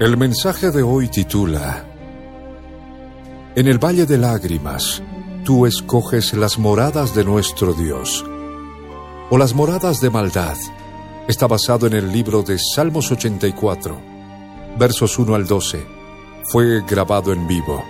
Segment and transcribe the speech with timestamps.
[0.00, 1.84] El mensaje de hoy titula
[3.54, 5.02] En el Valle de Lágrimas,
[5.44, 8.24] tú escoges las moradas de nuestro Dios,
[9.28, 10.56] o las moradas de maldad.
[11.28, 14.00] Está basado en el libro de Salmos 84,
[14.78, 15.86] versos 1 al 12.
[16.44, 17.84] Fue grabado en vivo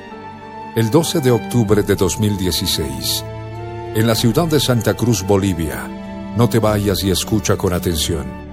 [0.74, 3.24] el 12 de octubre de 2016
[3.94, 5.86] en la ciudad de Santa Cruz, Bolivia.
[6.36, 8.49] No te vayas y escucha con atención.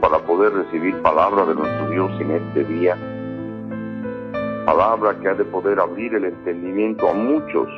[0.00, 2.96] Para poder recibir palabra de nuestro Dios en este día.
[4.66, 7.68] Palabra que ha de poder abrir el entendimiento a muchos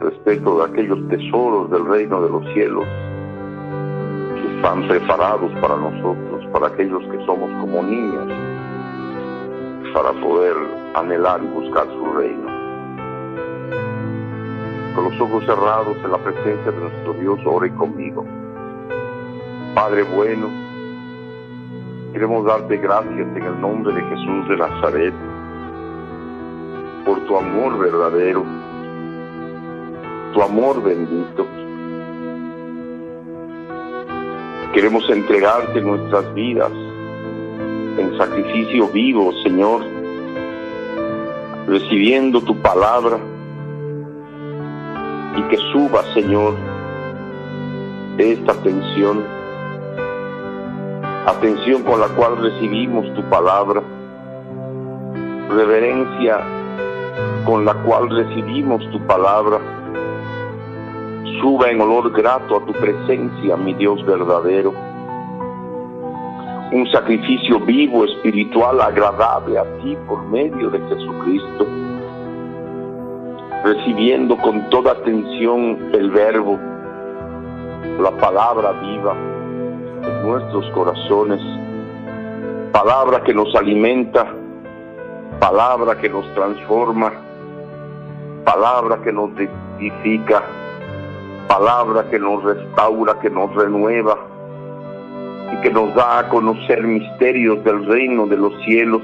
[0.00, 2.84] respecto de aquellos tesoros del reino de los cielos
[4.34, 8.26] que están preparados para nosotros, para aquellos que somos como niños,
[9.94, 10.56] para poder
[10.94, 12.50] anhelar y buscar su reino.
[14.96, 18.26] Con los ojos cerrados en la presencia de nuestro Dios, ore conmigo.
[19.74, 20.48] Padre bueno,
[22.12, 25.14] queremos darte gracias en el nombre de Jesús de Nazaret
[27.06, 28.44] por tu amor verdadero,
[30.34, 31.46] tu amor bendito.
[34.74, 39.82] Queremos entregarte nuestras vidas en sacrificio vivo, Señor,
[41.68, 43.18] recibiendo tu palabra
[45.36, 46.56] y que suba, Señor,
[48.18, 49.39] esta tensión
[51.30, 53.82] atención con la cual recibimos tu palabra,
[55.48, 56.40] reverencia
[57.44, 59.58] con la cual recibimos tu palabra,
[61.40, 64.72] suba en olor grato a tu presencia, mi Dios verdadero.
[66.72, 71.66] Un sacrificio vivo, espiritual, agradable a ti por medio de Jesucristo,
[73.64, 76.58] recibiendo con toda atención el verbo,
[78.00, 79.29] la palabra viva
[80.22, 81.40] nuestros corazones,
[82.72, 84.26] palabra que nos alimenta,
[85.38, 87.12] palabra que nos transforma,
[88.44, 89.30] palabra que nos
[89.78, 90.42] edifica,
[91.48, 94.18] palabra que nos restaura, que nos renueva
[95.52, 99.02] y que nos da a conocer misterios del reino de los cielos,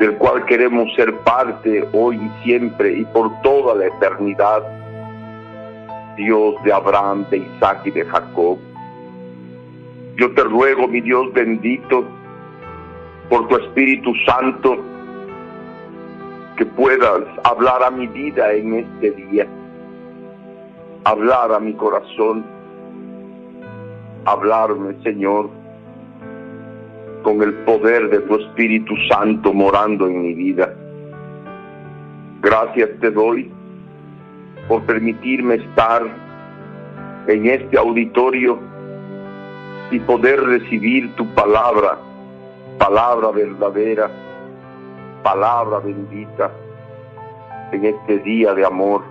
[0.00, 4.62] del cual queremos ser parte hoy y siempre y por toda la eternidad.
[6.16, 8.58] Dios de Abraham, de Isaac y de Jacob
[10.16, 12.04] yo te ruego, mi Dios bendito,
[13.28, 14.76] por tu Espíritu Santo,
[16.56, 19.46] que puedas hablar a mi vida en este día,
[21.04, 22.44] hablar a mi corazón,
[24.24, 25.50] hablarme, Señor,
[27.22, 30.72] con el poder de tu Espíritu Santo morando en mi vida.
[32.40, 33.50] Gracias te doy
[34.68, 36.02] por permitirme estar
[37.26, 38.73] en este auditorio
[39.94, 41.96] y poder recibir tu palabra,
[42.78, 44.10] palabra verdadera,
[45.22, 46.50] palabra bendita
[47.70, 49.02] en este día de amor,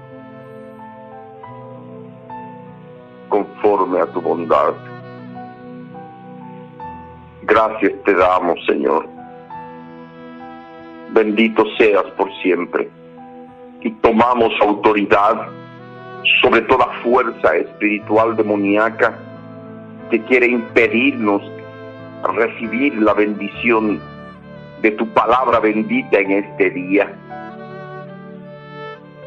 [3.30, 4.74] conforme a tu bondad.
[7.44, 9.08] Gracias te damos, Señor.
[11.12, 12.90] Bendito seas por siempre.
[13.80, 15.48] Y tomamos autoridad
[16.42, 19.18] sobre toda fuerza espiritual demoníaca
[20.14, 21.42] que quiere impedirnos
[22.36, 24.00] recibir la bendición
[24.84, 27.12] de tu palabra bendita en este día.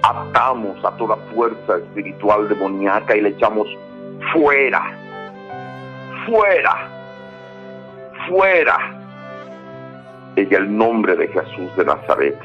[0.04, 3.66] Atamos a toda fuerza espiritual demoníaca y le echamos
[4.32, 4.80] fuera,
[6.24, 6.88] fuera,
[8.28, 8.78] fuera,
[10.36, 12.38] en el nombre de Jesús de Nazaret.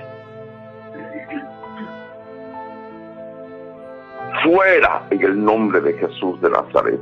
[4.43, 6.99] Fuera en el nombre de Jesús de Nazaret.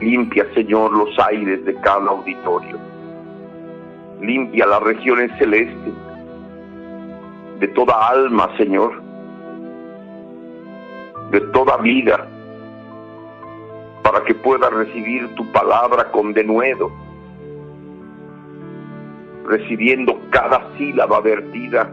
[0.00, 2.78] Limpia, Señor, los aires de cada auditorio.
[4.20, 5.94] Limpia las regiones celestes
[7.58, 9.02] de toda alma, Señor,
[11.32, 12.28] de toda vida,
[14.02, 16.92] para que pueda recibir tu palabra con denuedo,
[19.46, 21.90] recibiendo cada sílaba vertida,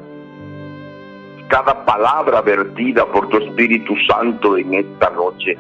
[1.48, 5.58] cada palabra vertida por tu Espíritu Santo en esta noche,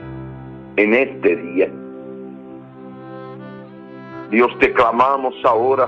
[0.75, 1.69] en este día.
[4.35, 5.87] Dios te clamamos ahora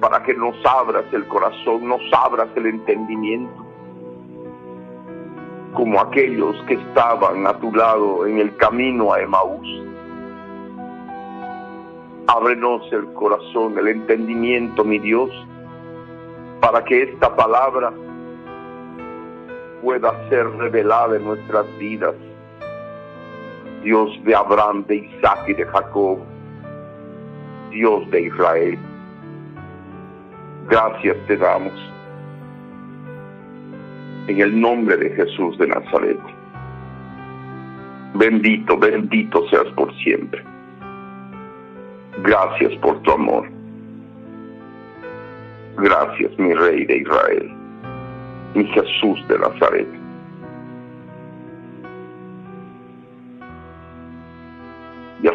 [0.00, 3.66] para que nos abras el corazón, nos abras el entendimiento,
[5.74, 9.68] como aquellos que estaban a tu lado en el camino a Emaús.
[12.28, 15.28] Ábrenos el corazón, el entendimiento, mi Dios,
[16.62, 17.92] para que esta palabra
[19.82, 22.14] pueda ser revelada en nuestras vidas.
[23.82, 26.20] Dios de Abraham, de Isaac y de Jacob,
[27.74, 28.78] Dios de Israel.
[30.68, 31.72] Gracias te damos.
[34.28, 36.20] En el nombre de Jesús de Nazaret.
[38.14, 40.42] Bendito, bendito seas por siempre.
[42.22, 43.48] Gracias por tu amor.
[45.76, 47.50] Gracias, mi Rey de Israel,
[48.54, 50.03] mi Jesús de Nazaret.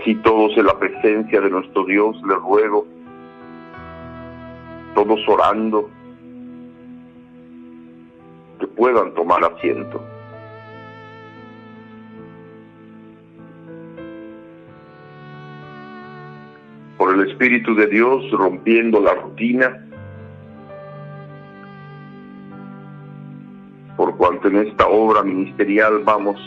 [0.09, 2.85] Así todos en la presencia de nuestro Dios le ruego
[4.95, 5.89] todos orando,
[8.59, 10.03] que puedan tomar asiento.
[16.97, 19.85] Por el Espíritu de Dios rompiendo la rutina,
[23.95, 26.38] por cuanto en esta obra ministerial vamos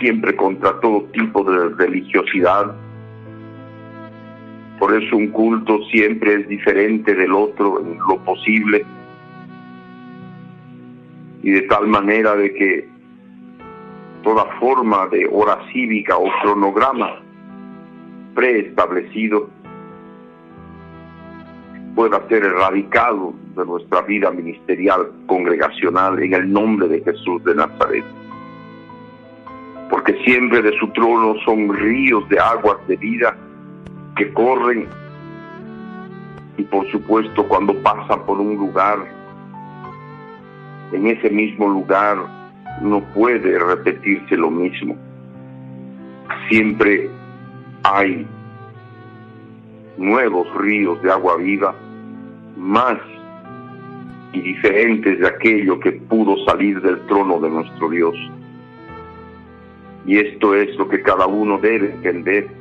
[0.00, 2.74] siempre contra todo tipo de religiosidad,
[4.80, 8.84] por eso un culto siempre es diferente del otro en lo posible.
[11.42, 12.88] Y de tal manera de que
[14.22, 17.20] toda forma de hora cívica o cronograma
[18.34, 19.50] preestablecido
[21.94, 28.04] pueda ser erradicado de nuestra vida ministerial congregacional en el nombre de Jesús de Nazaret.
[30.24, 33.36] Siempre de su trono son ríos de aguas de vida
[34.16, 34.86] que corren
[36.58, 38.98] y por supuesto cuando pasan por un lugar,
[40.92, 42.18] en ese mismo lugar
[42.82, 44.96] no puede repetirse lo mismo.
[46.50, 47.08] Siempre
[47.82, 48.26] hay
[49.96, 51.74] nuevos ríos de agua viva,
[52.56, 52.98] más
[54.32, 58.14] y diferentes de aquello que pudo salir del trono de nuestro Dios.
[60.06, 62.60] Y esto es lo que cada uno debe entender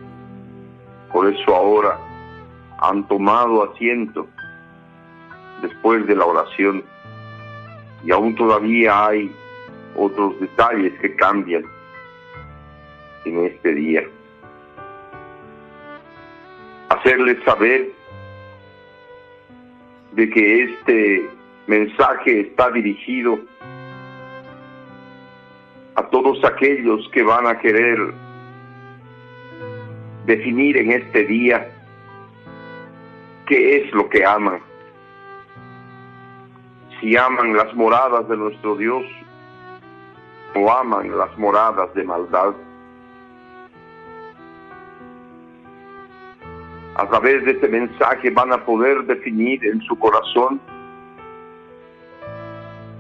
[1.12, 1.98] por eso ahora
[2.79, 4.27] han tomado asiento
[5.62, 6.84] después de la oración
[8.03, 9.31] y aún todavía hay
[9.96, 11.63] otros detalles que cambian
[13.25, 14.03] en este día.
[16.89, 17.91] Hacerles saber
[20.13, 21.29] de que este
[21.67, 23.39] mensaje está dirigido
[26.22, 27.98] todos aquellos que van a querer
[30.26, 31.72] definir en este día
[33.48, 34.60] qué es lo que aman.
[37.00, 39.06] Si aman las moradas de nuestro Dios
[40.56, 42.54] o aman las moradas de maldad.
[46.96, 50.60] A través de este mensaje van a poder definir en su corazón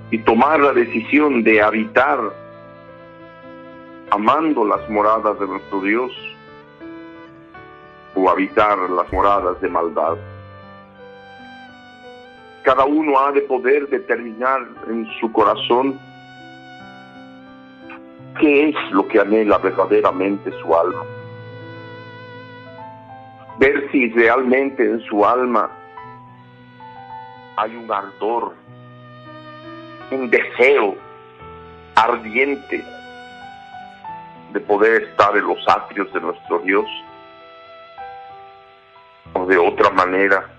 [0.09, 2.48] y tomar la decisión de habitar
[4.11, 6.11] amando las moradas de nuestro Dios
[8.15, 10.17] o habitar las moradas de maldad.
[12.63, 15.99] Cada uno ha de poder determinar en su corazón
[18.39, 21.03] qué es lo que anhela verdaderamente su alma.
[23.59, 25.69] Ver si realmente en su alma
[27.57, 28.53] hay un ardor,
[30.11, 30.95] un deseo
[31.95, 32.83] ardiente
[34.53, 36.85] de poder estar en los atrios de nuestro Dios
[39.33, 40.49] o de otra manera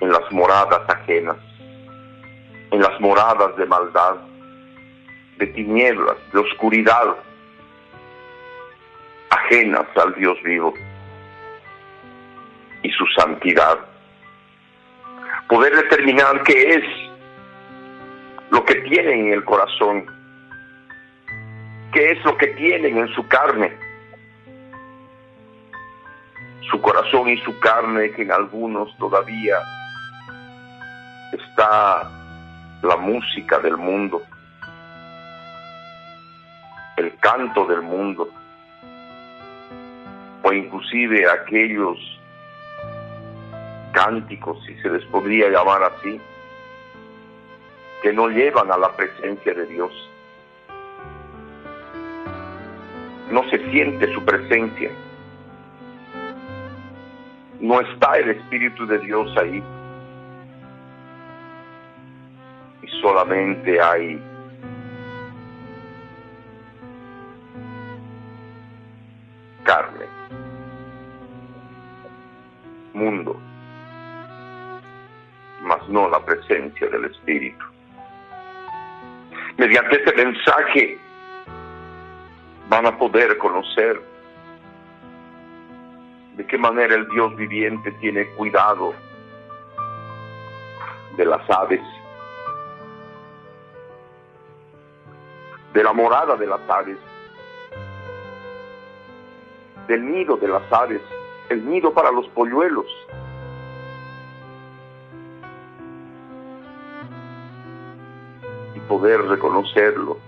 [0.00, 1.36] en las moradas ajenas,
[2.70, 4.16] en las moradas de maldad,
[5.38, 7.16] de tinieblas, de oscuridad,
[9.30, 10.74] ajenas al Dios vivo
[12.82, 13.78] y su santidad.
[15.48, 16.84] Poder determinar qué es
[18.50, 20.06] lo que tienen en el corazón,
[21.92, 23.72] qué es lo que tienen en su carne.
[26.70, 29.58] Su corazón y su carne, que en algunos todavía
[31.32, 32.10] está
[32.82, 34.22] la música del mundo,
[36.96, 38.28] el canto del mundo,
[40.42, 41.98] o inclusive aquellos
[43.92, 46.20] cánticos, si se les podría llamar así,
[48.02, 49.92] que no llevan a la presencia de Dios.
[53.30, 54.90] No se siente su presencia.
[57.60, 59.62] No está el Espíritu de Dios ahí.
[62.82, 64.20] Y solamente hay
[69.62, 70.06] carne,
[72.94, 73.38] mundo,
[75.62, 77.64] mas no la presencia del Espíritu
[79.60, 80.98] mediante este mensaje
[82.70, 84.00] van a poder conocer
[86.36, 88.94] de qué manera el Dios viviente tiene cuidado
[91.16, 91.82] de las aves,
[95.74, 96.96] de la morada de las aves,
[99.88, 101.02] del nido de las aves,
[101.48, 102.86] el nido para los polluelos,
[108.90, 110.18] poder reconocerlo,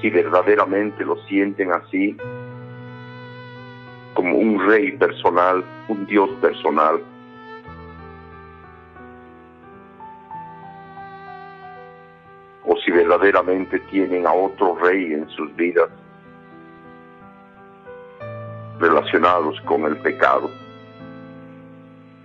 [0.00, 2.16] si verdaderamente lo sienten así,
[4.14, 7.00] como un rey personal, un Dios personal.
[12.64, 15.88] O si verdaderamente tienen a otro rey en sus vidas
[18.78, 20.50] relacionados con el pecado,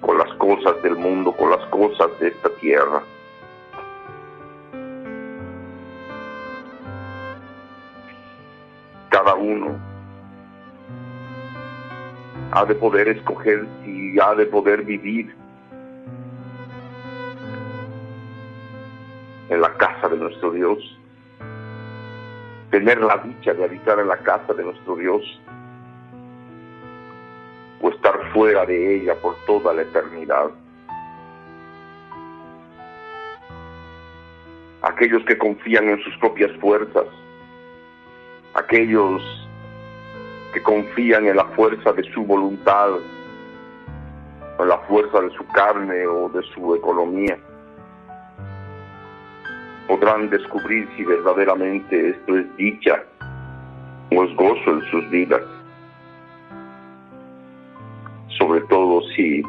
[0.02, 3.04] con las cosas del mundo, con las cosas de esta tierra.
[9.52, 9.80] Uno.
[12.54, 15.34] Ha de poder escoger y ha de poder vivir
[19.52, 20.80] en la casa de nuestro Dios,
[22.70, 25.22] tener la dicha de habitar en la casa de nuestro Dios.
[27.82, 30.52] O estar fuera de ella por toda la eternidad.
[34.84, 37.06] Aquellos que confían en sus propias fuerzas,
[38.54, 39.22] aquellos
[40.54, 42.90] que confían en la fuerza de su voluntad,
[44.60, 47.38] en la fuerza de su carne o de su economía,
[49.88, 53.04] podrán descubrir si verdaderamente esto es dicha
[54.16, 55.42] o es gozo en sus vidas.
[58.38, 59.44] Sobre todo si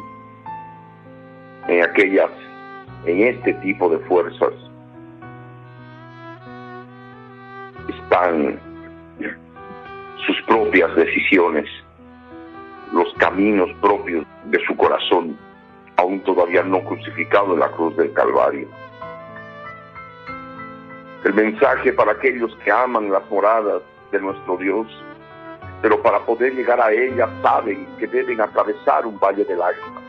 [1.67, 2.31] en aquellas,
[3.05, 4.53] en este tipo de fuerzas,
[7.89, 8.59] están
[10.47, 11.69] propias decisiones,
[12.91, 15.37] los caminos propios de su corazón,
[15.97, 18.67] aún todavía no crucificado en la cruz del Calvario.
[21.23, 23.81] El mensaje para aquellos que aman las moradas
[24.11, 24.87] de nuestro Dios,
[25.81, 30.03] pero para poder llegar a ella saben que deben atravesar un valle de lágrimas,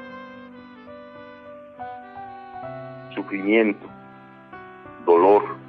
[3.15, 3.87] sufrimiento,
[5.07, 5.64] dolor,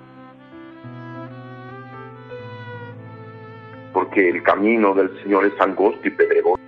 [4.16, 6.62] porque el camino del Señor es angosto y pedregoso.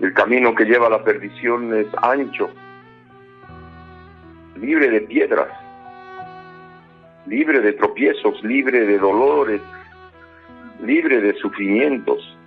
[0.00, 2.48] El camino que lleva a la perdición es ancho,
[4.56, 5.48] libre de piedras,
[7.26, 9.60] libre de tropiezos, libre de dolores,
[10.82, 12.38] libre de sufrimientos.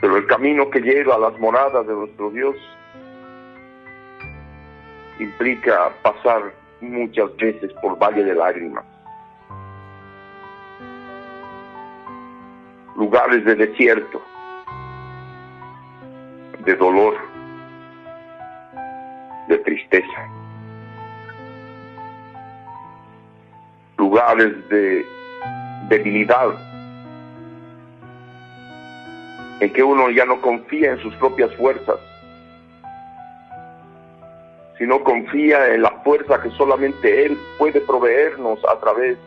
[0.00, 2.56] Pero el camino que lleva a las moradas de nuestro Dios
[5.20, 8.91] implica pasar muchas veces por valle de lágrimas
[13.12, 14.22] lugares de desierto,
[16.64, 17.14] de dolor,
[19.48, 20.30] de tristeza,
[23.98, 25.04] lugares de
[25.90, 26.54] debilidad,
[29.60, 31.98] en que uno ya no confía en sus propias fuerzas,
[34.78, 39.18] sino confía en la fuerza que solamente Él puede proveernos a través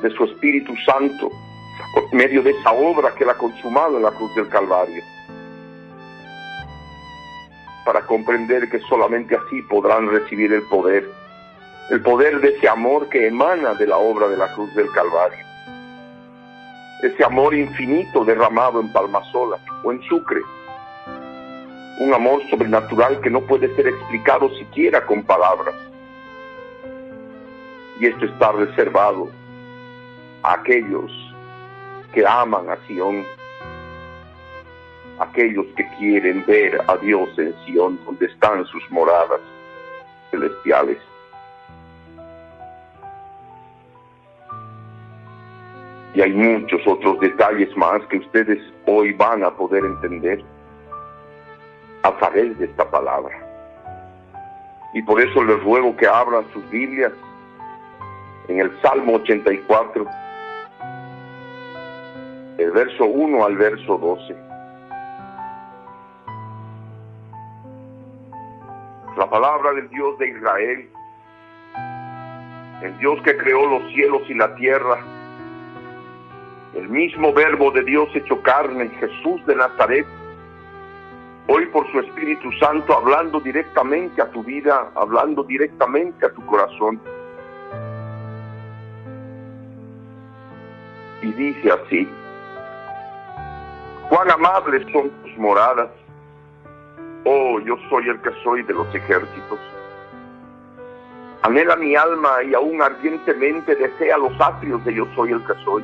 [0.00, 1.30] de su Espíritu Santo
[2.12, 5.02] medio de esa obra que él ha consumado en la cruz del Calvario,
[7.84, 11.08] para comprender que solamente así podrán recibir el poder
[11.90, 15.44] el poder de ese amor que emana de la obra de la cruz del Calvario.
[17.02, 20.40] Ese amor infinito derramado en Palmasola o en Sucre.
[21.98, 25.74] Un amor sobrenatural que no puede ser explicado siquiera con palabras.
[28.00, 29.28] Y esto está reservado
[30.44, 31.12] a aquellos
[32.12, 33.24] que aman a Sion,
[35.18, 39.40] aquellos que quieren ver a Dios en Sion, donde están sus moradas
[40.30, 40.98] celestiales.
[46.14, 50.44] Y hay muchos otros detalles más que ustedes hoy van a poder entender
[52.02, 53.34] a través de esta palabra.
[54.92, 57.12] Y por eso les ruego que abran sus Biblias
[58.48, 60.06] en el Salmo 84,
[62.70, 64.36] verso 1 al verso 12.
[69.16, 70.88] La palabra del Dios de Israel,
[72.82, 74.98] el Dios que creó los cielos y la tierra,
[76.74, 80.06] el mismo verbo de Dios hecho carne, Jesús de Nazaret,
[81.48, 87.00] hoy por su Espíritu Santo hablando directamente a tu vida, hablando directamente a tu corazón.
[91.22, 92.08] Y dice así,
[94.12, 95.88] cuán amables son tus moradas,
[97.24, 99.58] oh yo soy el que soy de los ejércitos.
[101.40, 105.82] Anhela mi alma y aún ardientemente desea los atrios de yo soy el que soy.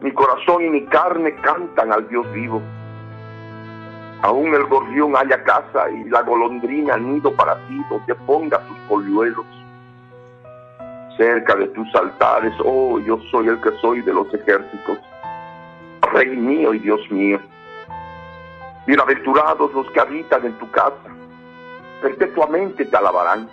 [0.00, 2.62] Mi corazón y mi carne cantan al Dios vivo.
[4.22, 9.44] Aún el gorrión haya casa y la golondrina nido para ti donde ponga sus polluelos.
[11.18, 14.98] Cerca de tus altares, oh, yo soy el que soy de los ejércitos.
[16.12, 17.40] Rey mío y Dios mío.
[18.86, 21.10] Bienaventurados los que habitan en tu casa,
[22.00, 23.48] perpetuamente te alabarán.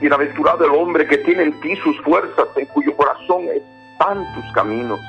[0.00, 3.62] Bienaventurado el hombre que tiene en ti sus fuerzas, en cuyo corazón es
[3.98, 5.00] tantos caminos.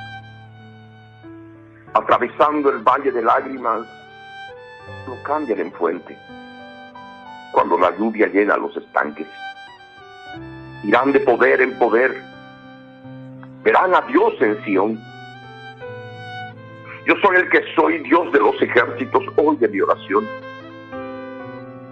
[1.93, 3.88] Atravesando el valle de lágrimas,
[5.08, 6.17] lo cambian en fuente.
[7.53, 9.27] Cuando la lluvia llena los estanques,
[10.84, 12.21] irán de poder en poder.
[13.63, 15.09] Verán a Dios en Sión.
[17.10, 20.28] Yo soy el que soy Dios de los ejércitos, oye mi oración.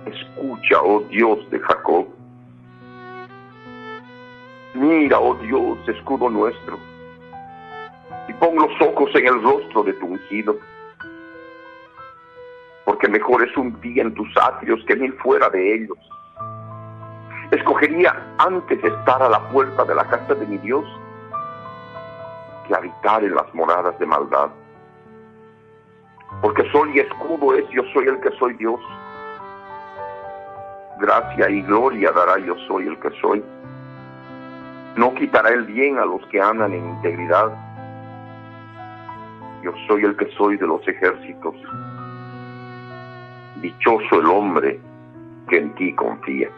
[0.06, 2.08] Escucha, oh Dios de Jacob.
[4.76, 6.78] Mira, oh Dios, escudo nuestro,
[8.28, 10.56] y pon los ojos en el rostro de tu ungido,
[12.86, 15.98] porque mejor es un día en tus atrios que mil fuera de ellos.
[17.50, 20.86] Escogería antes estar a la puerta de la casa de mi Dios
[22.68, 24.52] que habitar en las moradas de maldad.
[26.42, 28.80] Porque sol y escudo es yo soy el que soy Dios.
[31.00, 33.44] Gracia y gloria dará yo soy el que soy.
[34.96, 37.52] No quitará el bien a los que andan en integridad.
[39.64, 41.56] Yo soy el que soy de los ejércitos.
[43.62, 44.80] Dichoso el hombre
[45.50, 46.50] que en ti confía.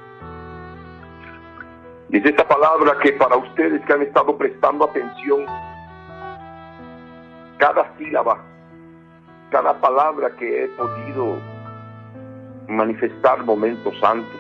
[2.10, 5.46] Dice esta palabra que para ustedes que han estado prestando atención,
[7.58, 8.40] cada sílaba,
[9.50, 11.38] cada palabra que he podido
[12.68, 14.40] manifestar momentos antes,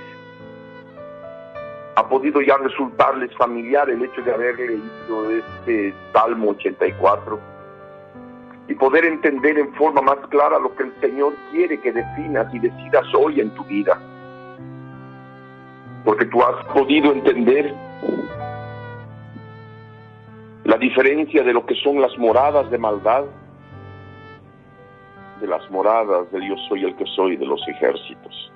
[1.95, 7.39] ha podido ya resultarles familiar el hecho de haber leído este Salmo 84
[8.69, 12.60] y poder entender en forma más clara lo que el Señor quiere que definas y
[12.60, 14.00] decidas hoy en tu vida.
[16.06, 17.74] Porque tú has podido entender
[20.63, 23.26] la diferencia de lo que son las moradas de maldad
[25.39, 28.52] de las moradas de Dios soy el que soy de los ejércitos.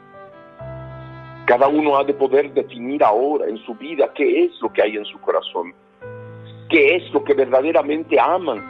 [1.46, 4.96] Cada uno ha de poder definir ahora en su vida qué es lo que hay
[4.96, 5.74] en su corazón,
[6.70, 8.64] qué es lo que verdaderamente aman.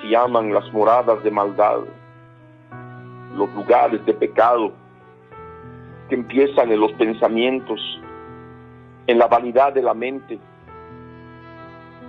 [0.00, 1.80] Si aman las moradas de maldad,
[3.34, 4.72] los lugares de pecado
[6.08, 7.80] que empiezan en los pensamientos,
[9.06, 10.38] en la vanidad de la mente,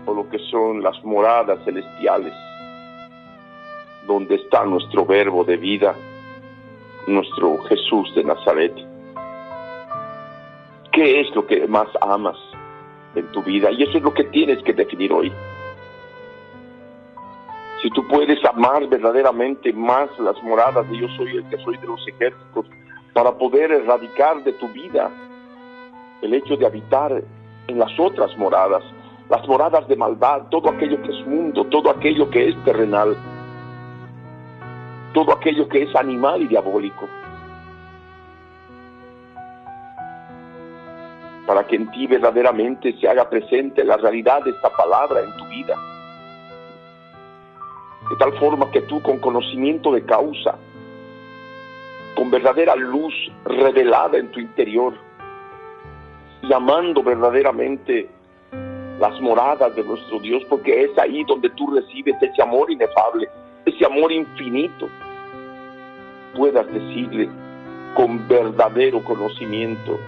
[0.05, 2.33] o lo que son las moradas celestiales,
[4.07, 5.95] donde está nuestro verbo de vida
[7.07, 8.73] nuestro Jesús de Nazaret.
[10.91, 12.37] ¿Qué es lo que más amas
[13.15, 13.71] en tu vida?
[13.71, 15.31] Y eso es lo que tienes que definir hoy.
[17.81, 21.87] Si tú puedes amar verdaderamente más las moradas de yo soy el que soy de
[21.87, 22.65] los ejércitos,
[23.13, 25.11] para poder erradicar de tu vida
[26.21, 27.21] el hecho de habitar
[27.67, 28.83] en las otras moradas,
[29.29, 33.17] las moradas de maldad, todo aquello que es mundo, todo aquello que es terrenal,
[35.13, 37.07] todo aquello que es animal y diabólico.
[41.45, 45.45] para que en ti verdaderamente se haga presente la realidad de esta palabra en tu
[45.47, 45.77] vida.
[48.09, 50.55] De tal forma que tú con conocimiento de causa,
[52.15, 53.13] con verdadera luz
[53.45, 54.93] revelada en tu interior,
[56.41, 58.09] y amando verdaderamente
[58.99, 63.27] las moradas de nuestro Dios, porque es ahí donde tú recibes ese amor inefable,
[63.65, 64.89] ese amor infinito,
[66.35, 67.29] puedas decirle
[67.95, 69.99] con verdadero conocimiento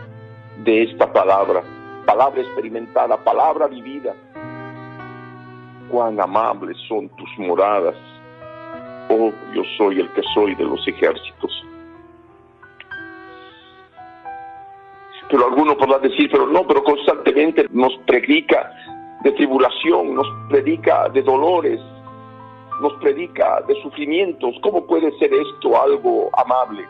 [0.63, 1.63] de esta palabra,
[2.05, 4.15] palabra experimentada, palabra vivida,
[5.89, 7.95] cuán amables son tus moradas,
[9.09, 11.51] oh yo soy el que soy de los ejércitos.
[15.29, 18.71] Pero alguno podrá decir, pero no, pero constantemente nos predica
[19.23, 21.81] de tribulación, nos predica de dolores,
[22.81, 24.55] nos predica de sufrimientos.
[24.61, 26.85] ¿Cómo puede ser esto algo amable?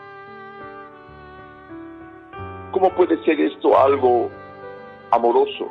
[2.72, 4.30] ¿Cómo puede ser esto algo
[5.10, 5.68] amoroso?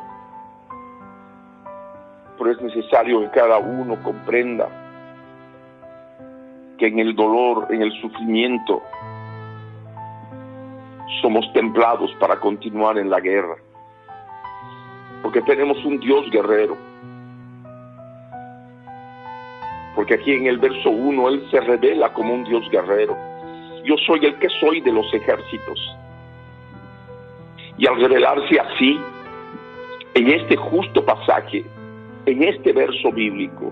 [2.37, 4.67] Pero es necesario que cada uno comprenda
[6.77, 8.81] que en el dolor, en el sufrimiento,
[11.21, 13.55] somos templados para continuar en la guerra.
[15.21, 16.77] Porque tenemos un Dios guerrero.
[19.95, 23.17] Porque aquí en el verso 1 Él se revela como un Dios guerrero.
[23.85, 25.95] Yo soy el que soy de los ejércitos.
[27.77, 28.99] Y al revelarse así,
[30.13, 31.65] en este justo pasaje,
[32.25, 33.71] en este verso bíblico,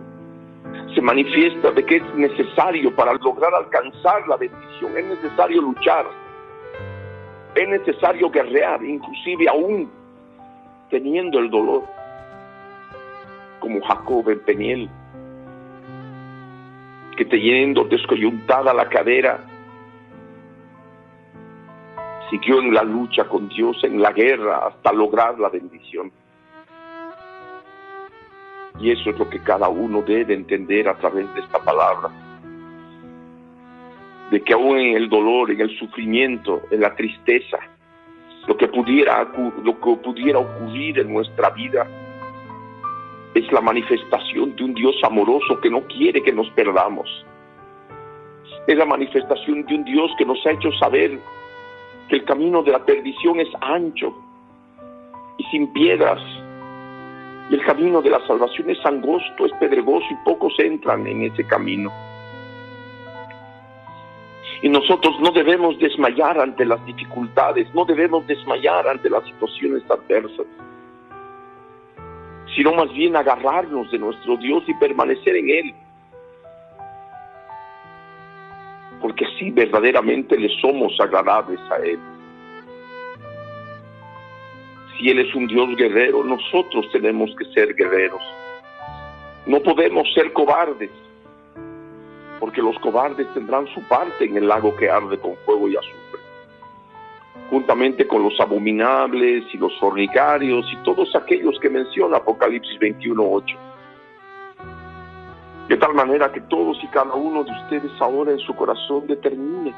[0.94, 6.06] se manifiesta de que es necesario para lograr alcanzar la bendición, es necesario luchar,
[7.56, 9.92] es necesario guerrear, inclusive aún
[10.90, 11.84] teniendo el dolor,
[13.60, 14.90] como Jacob en Peniel,
[17.16, 19.46] que teniendo descoyuntada la cadera,
[22.30, 26.12] siguió en la lucha con Dios, en la guerra, hasta lograr la bendición.
[28.80, 32.10] Y eso es lo que cada uno debe entender a través de esta palabra
[34.34, 37.60] de que aún en el dolor, en el sufrimiento, en la tristeza,
[38.48, 39.32] lo que pudiera,
[39.64, 41.88] lo que pudiera ocurrir en nuestra vida
[43.36, 47.08] es la manifestación de un Dios amoroso que no quiere que nos perdamos.
[48.68, 51.20] Es la manifestación de un Dios que nos ha hecho saber
[52.10, 54.14] que el camino de la perdición es ancho
[55.38, 56.22] y sin piedras.
[57.50, 61.46] Y el camino de la salvación es angosto, es pedregoso y pocos entran en ese
[61.46, 61.92] camino.
[64.62, 70.46] Y nosotros no debemos desmayar ante las dificultades, no debemos desmayar ante las situaciones adversas,
[72.56, 75.74] sino más bien agarrarnos de nuestro Dios y permanecer en Él.
[79.02, 82.00] Porque así verdaderamente le somos agradables a Él.
[84.98, 88.22] Si Él es un Dios guerrero, nosotros tenemos que ser guerreros.
[89.46, 90.92] No podemos ser cobardes
[92.44, 95.98] porque los cobardes tendrán su parte en el lago que arde con fuego y azufre,
[97.54, 103.56] juntamente con los abominables y los fornicarios y todos aquellos que menciona Apocalipsis 21.8.
[105.70, 109.72] De tal manera que todos y cada uno de ustedes ahora en su corazón determine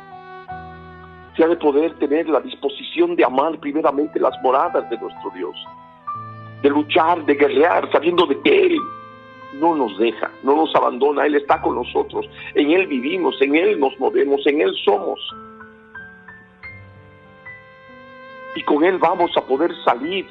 [1.36, 5.54] si ha de poder tener la disposición de amar primeramente las moradas de nuestro Dios,
[6.62, 8.80] de luchar, de guerrear, sabiendo de que Él
[9.60, 13.78] no nos deja, no nos abandona, Él está con nosotros, en Él vivimos, en Él
[13.82, 15.20] nos movemos, en Él somos.
[18.56, 20.28] Y con Él vamos a poder salir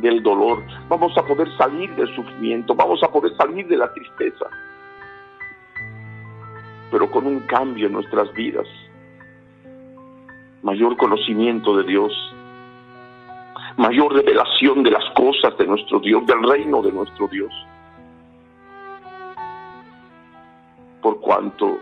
[0.00, 4.46] del dolor, vamos a poder salir del sufrimiento, vamos a poder salir de la tristeza,
[6.90, 8.66] pero con un cambio en nuestras vidas,
[10.62, 12.12] mayor conocimiento de Dios,
[13.76, 17.52] mayor revelación de las cosas de nuestro Dios, del reino de nuestro Dios.
[21.08, 21.78] por cuanto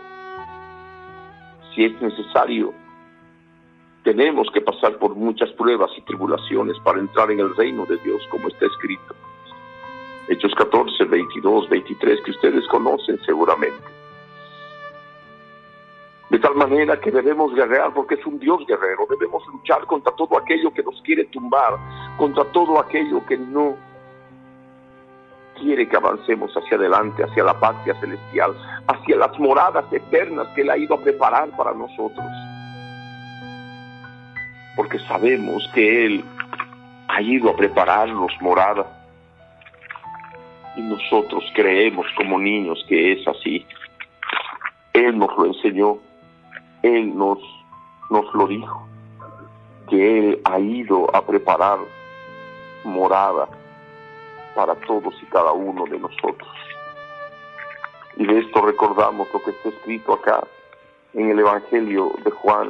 [1.73, 2.73] si es necesario,
[4.07, 8.25] tenemos que pasar por muchas pruebas y tribulaciones para entrar en el reino de Dios,
[8.29, 9.13] como está escrito.
[10.29, 13.83] Hechos 14, 22, 23, que ustedes conocen seguramente.
[16.29, 20.37] De tal manera que debemos guerrear porque es un Dios guerrero, debemos luchar contra todo
[20.37, 21.73] aquello que nos quiere tumbar,
[22.17, 23.75] contra todo aquello que no
[25.59, 28.55] quiere que avancemos hacia adelante, hacia la patria celestial,
[28.87, 32.25] hacia las moradas eternas que Él ha ido a preparar para nosotros.
[34.77, 36.23] Porque sabemos que Él
[37.09, 38.85] ha ido a prepararnos morada.
[40.77, 43.65] Y nosotros creemos como niños que es así.
[44.93, 45.97] Él nos lo enseñó,
[46.83, 47.39] Él nos,
[48.09, 48.87] nos lo dijo,
[49.89, 51.79] que Él ha ido a preparar
[52.85, 53.49] morada
[54.55, 56.49] para todos y cada uno de nosotros.
[58.15, 60.41] Y de esto recordamos lo que está escrito acá
[61.13, 62.69] en el Evangelio de Juan,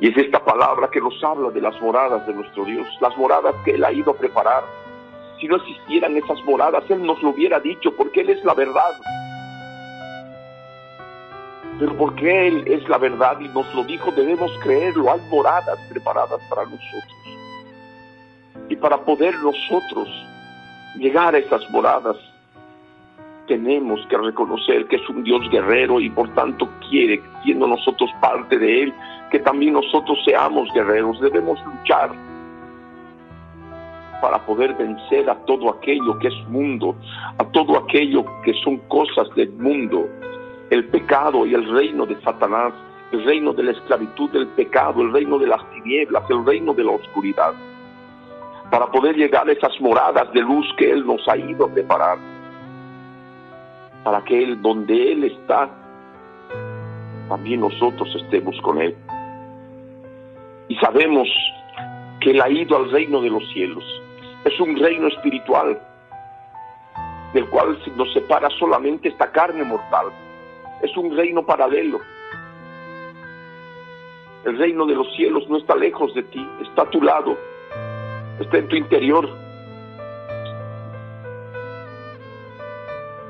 [0.00, 3.54] Y es esta palabra que nos habla de las moradas de nuestro Dios, las moradas
[3.64, 4.64] que Él ha ido a preparar.
[5.40, 8.92] Si no existieran esas moradas, Él nos lo hubiera dicho, porque Él es la verdad.
[11.78, 15.12] Pero porque Él es la verdad y nos lo dijo, debemos creerlo.
[15.12, 17.14] Hay moradas preparadas para nosotros.
[18.68, 20.08] Y para poder nosotros
[20.96, 22.16] llegar a esas moradas,
[23.46, 28.58] tenemos que reconocer que es un Dios guerrero y por tanto quiere, siendo nosotros parte
[28.58, 28.94] de Él,
[29.34, 31.20] que también nosotros seamos guerreros.
[31.20, 32.12] Debemos luchar
[34.22, 36.94] para poder vencer a todo aquello que es mundo,
[37.38, 40.08] a todo aquello que son cosas del mundo,
[40.70, 42.74] el pecado y el reino de Satanás,
[43.10, 46.84] el reino de la esclavitud del pecado, el reino de las tinieblas, el reino de
[46.84, 47.54] la oscuridad
[48.70, 52.18] para poder llegar a esas moradas de luz que Él nos ha ido a preparar,
[54.04, 55.68] para que Él, donde Él está,
[57.28, 58.96] también nosotros estemos con Él.
[60.68, 61.28] Y sabemos
[62.20, 63.84] que Él ha ido al reino de los cielos.
[64.44, 65.80] Es un reino espiritual
[67.32, 70.06] del cual nos separa solamente esta carne mortal.
[70.82, 72.00] Es un reino paralelo.
[74.44, 77.36] El reino de los cielos no está lejos de ti, está a tu lado
[78.40, 79.28] está en tu interior.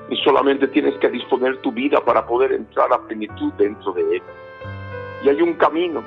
[0.08, 4.22] Y solamente tienes que disponer tu vida para poder entrar a plenitud dentro de él.
[5.24, 6.02] Y hay un camino.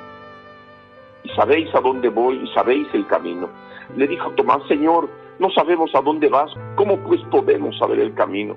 [1.36, 3.48] Sabéis a dónde voy y sabéis el camino.
[3.96, 6.50] Le dijo Tomás, Señor, no sabemos a dónde vas.
[6.76, 8.56] ¿Cómo pues podemos saber el camino?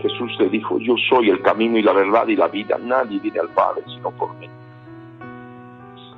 [0.00, 2.76] Jesús le dijo, yo soy el camino y la verdad y la vida.
[2.78, 4.48] Nadie viene al Padre sino por mí.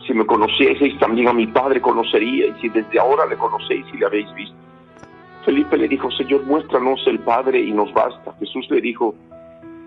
[0.06, 4.06] Si me conocieseis, también a mi Padre conoceríais, y desde ahora le conocéis y le
[4.06, 4.56] habéis visto.
[5.44, 8.34] Felipe le dijo, Señor, muéstranos el Padre y nos basta.
[8.38, 9.14] Jesús le dijo,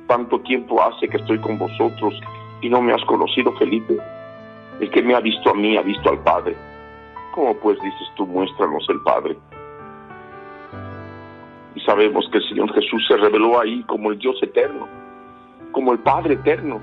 [0.08, 2.20] tanto tiempo hace que estoy con vosotros
[2.62, 3.98] y no me has conocido, Felipe.
[4.80, 6.56] El que me ha visto a mí ha visto al Padre.
[7.34, 9.38] ¿Cómo pues dices tú, muéstranos el Padre?
[11.76, 14.88] Y sabemos que el Señor Jesús se reveló ahí como el Dios eterno,
[15.72, 16.80] como el Padre eterno,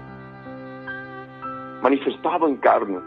[1.83, 2.99] manifestado en carne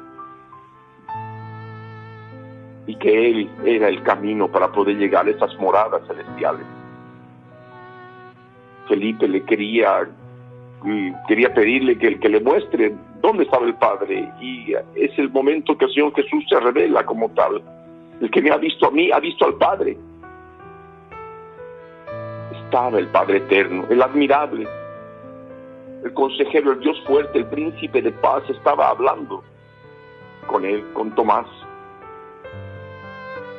[2.87, 6.65] y que Él era el camino para poder llegar a esas moradas celestiales.
[8.87, 10.07] Felipe le quería,
[11.27, 15.85] quería pedirle que, que le muestre dónde estaba el Padre y es el momento que
[15.85, 17.61] el Señor Jesús se revela como tal.
[18.21, 19.97] El que me ha visto a mí ha visto al Padre.
[22.65, 24.67] Estaba el Padre eterno, el admirable,
[26.03, 29.43] el consejero, el Dios fuerte, el príncipe de paz estaba hablando
[30.47, 31.47] con él, con Tomás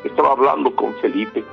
[0.04, 1.44] estaba hablando con Felipe.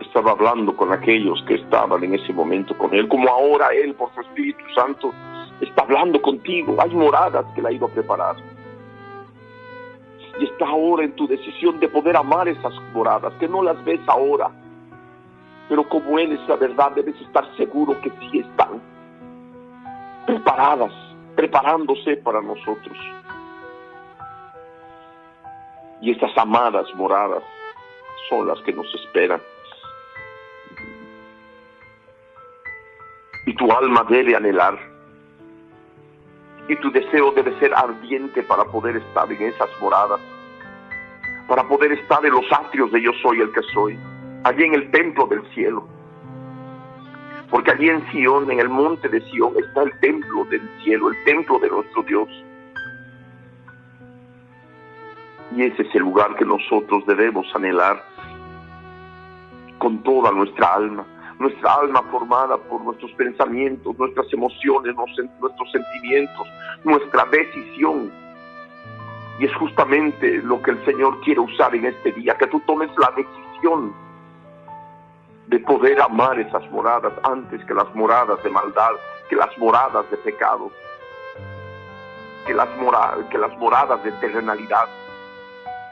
[0.00, 4.12] Estaba hablando con aquellos que estaban en ese momento con él, como ahora él, por
[4.14, 5.12] su Espíritu Santo,
[5.60, 6.76] está hablando contigo.
[6.80, 8.36] Hay moradas que le ha ido a preparar.
[10.40, 14.00] Y está ahora en tu decisión de poder amar esas moradas, que no las ves
[14.06, 14.50] ahora.
[15.68, 18.82] Pero como Él es la verdad, debes estar seguro que sí están
[20.26, 20.92] preparadas,
[21.36, 22.96] preparándose para nosotros
[26.04, 27.42] y estas amadas moradas
[28.28, 29.40] son las que nos esperan.
[33.46, 34.78] Y tu alma debe anhelar.
[36.68, 40.20] Y tu deseo debe ser ardiente para poder estar en esas moradas.
[41.46, 43.98] Para poder estar en los atrios de yo soy el que soy.
[44.44, 45.86] Allí en el templo del cielo.
[47.50, 51.24] Porque allí en Sion, en el monte de Sion, está el templo del cielo, el
[51.24, 52.28] templo de nuestro Dios.
[55.54, 58.02] Y ese es el lugar que nosotros debemos anhelar
[59.78, 61.06] con toda nuestra alma.
[61.44, 66.48] Nuestra alma formada por nuestros pensamientos, nuestras emociones, nuestros sentimientos,
[66.84, 68.10] nuestra decisión.
[69.38, 72.88] Y es justamente lo que el Señor quiere usar en este día, que tú tomes
[72.96, 73.92] la decisión
[75.48, 78.92] de poder amar esas moradas antes que las moradas de maldad,
[79.28, 80.70] que las moradas de pecado.
[82.46, 82.68] que las,
[83.30, 84.88] que las moradas de terrenalidad,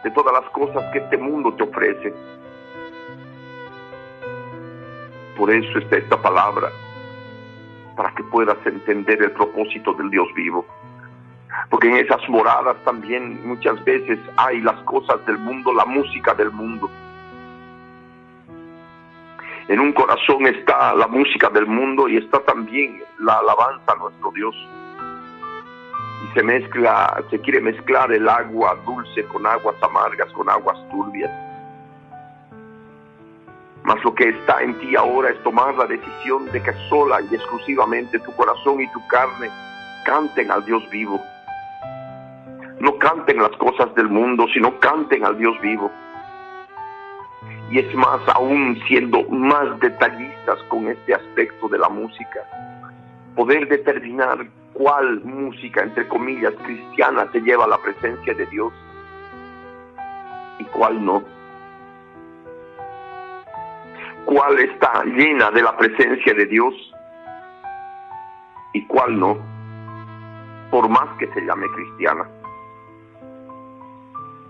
[0.03, 2.42] de todas las cosas que este mundo te ofrece.
[5.37, 6.71] Por eso está esta palabra,
[7.97, 10.65] para que puedas entender el propósito del Dios vivo.
[11.71, 16.51] Porque en esas moradas también muchas veces hay las cosas del mundo, la música del
[16.51, 16.91] mundo.
[19.69, 24.31] En un corazón está la música del mundo y está también la alabanza a nuestro
[24.33, 24.55] Dios.
[26.25, 31.31] Y se mezcla, se quiere mezclar el agua dulce con aguas amargas, con aguas turbias.
[33.85, 37.35] Mas lo que está en ti ahora es tomar la decisión de que sola y
[37.35, 39.49] exclusivamente tu corazón y tu carne
[40.05, 41.21] canten al Dios vivo.
[42.79, 45.91] No canten las cosas del mundo, sino canten al Dios vivo.
[47.71, 52.41] Y es más, aún siendo más detallistas con este aspecto de la música,
[53.35, 58.73] poder determinar cuál música, entre comillas, cristiana te lleva a la presencia de Dios
[60.59, 61.23] y cuál no
[64.25, 66.75] cuál está llena de la presencia de Dios
[68.73, 69.37] y cuál no,
[70.71, 72.29] por más que se llame cristiana.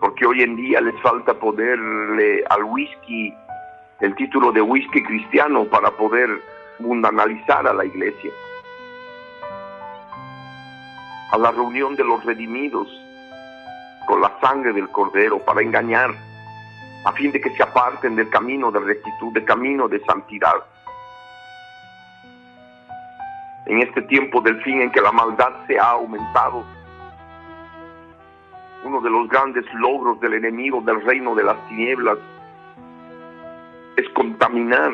[0.01, 3.35] Porque hoy en día les falta poderle al whisky
[4.01, 6.29] el título de whisky cristiano para poder
[6.81, 8.33] mundanalizar a la iglesia.
[11.31, 12.89] A la reunión de los redimidos
[14.07, 16.15] con la sangre del cordero para engañar
[17.05, 20.65] a fin de que se aparten del camino de rectitud, del camino de santidad.
[23.67, 26.65] En este tiempo del fin en que la maldad se ha aumentado,
[28.85, 32.19] uno de los grandes logros del enemigo del reino de las tinieblas
[33.97, 34.93] es contaminar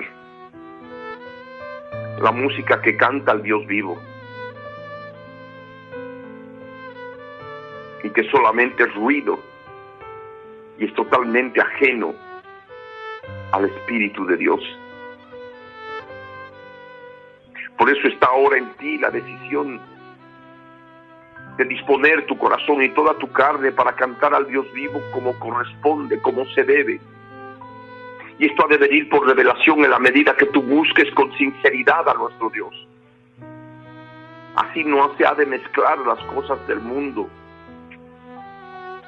[2.20, 3.98] la música que canta el Dios vivo.
[8.02, 9.38] Y que solamente es ruido
[10.78, 12.14] y es totalmente ajeno
[13.52, 14.60] al Espíritu de Dios.
[17.76, 19.80] Por eso está ahora en ti la decisión
[21.56, 26.20] de disponer tu corazón y toda tu carne para cantar al Dios vivo como corresponde,
[26.20, 27.00] como se debe.
[28.38, 32.08] Y esto ha de venir por revelación en la medida que tú busques con sinceridad
[32.08, 32.72] a nuestro Dios.
[34.54, 37.28] Así no se ha de mezclar las cosas del mundo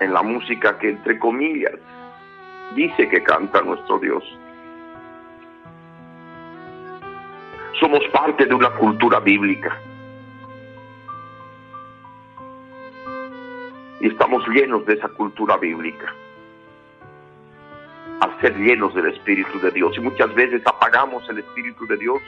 [0.00, 1.74] en la música que entre comillas
[2.74, 4.24] dice que canta nuestro Dios.
[7.78, 9.78] Somos parte de una cultura bíblica.
[14.00, 16.14] Y estamos llenos de esa cultura bíblica.
[18.20, 19.96] Al ser llenos del Espíritu de Dios.
[19.96, 22.20] Y muchas veces apagamos el Espíritu de Dios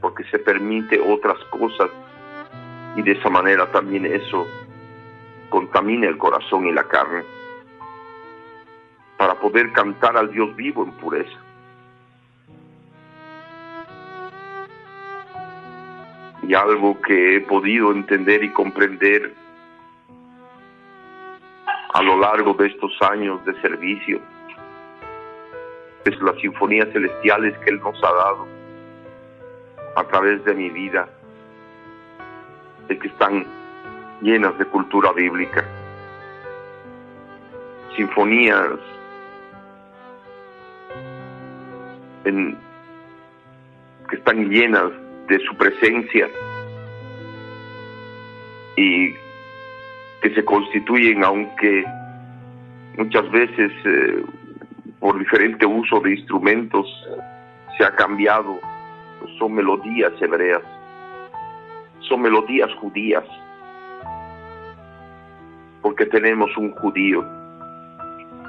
[0.00, 1.90] porque se permite otras cosas.
[2.96, 4.46] Y de esa manera también eso
[5.50, 7.24] contamine el corazón y la carne
[9.16, 11.38] para poder cantar al Dios vivo en pureza.
[16.42, 19.34] Y algo que he podido entender y comprender
[21.94, 24.20] a lo largo de estos años de servicio
[26.04, 28.46] es las sinfonías celestiales que Él nos ha dado
[29.96, 31.08] a través de mi vida,
[32.88, 33.46] de que están
[34.20, 35.64] llenas de cultura bíblica,
[37.96, 38.78] sinfonías
[42.24, 44.90] que están llenas
[45.28, 46.28] de su presencia
[48.76, 49.12] y
[50.22, 51.84] que se constituyen, aunque
[52.96, 54.24] muchas veces eh,
[55.00, 56.86] por diferente uso de instrumentos
[57.76, 58.58] se ha cambiado,
[59.38, 60.62] son melodías hebreas,
[62.00, 63.24] son melodías judías
[65.84, 67.22] porque tenemos un judío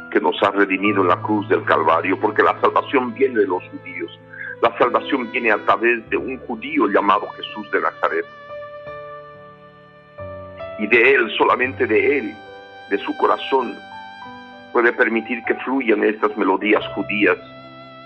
[0.09, 3.61] que nos ha redimido en la cruz del Calvario, porque la salvación viene de los
[3.67, 4.17] judíos.
[4.61, 8.25] La salvación viene a través de un judío llamado Jesús de Nazaret.
[10.79, 12.33] Y de él, solamente de él,
[12.89, 13.75] de su corazón,
[14.71, 17.38] puede permitir que fluyan estas melodías judías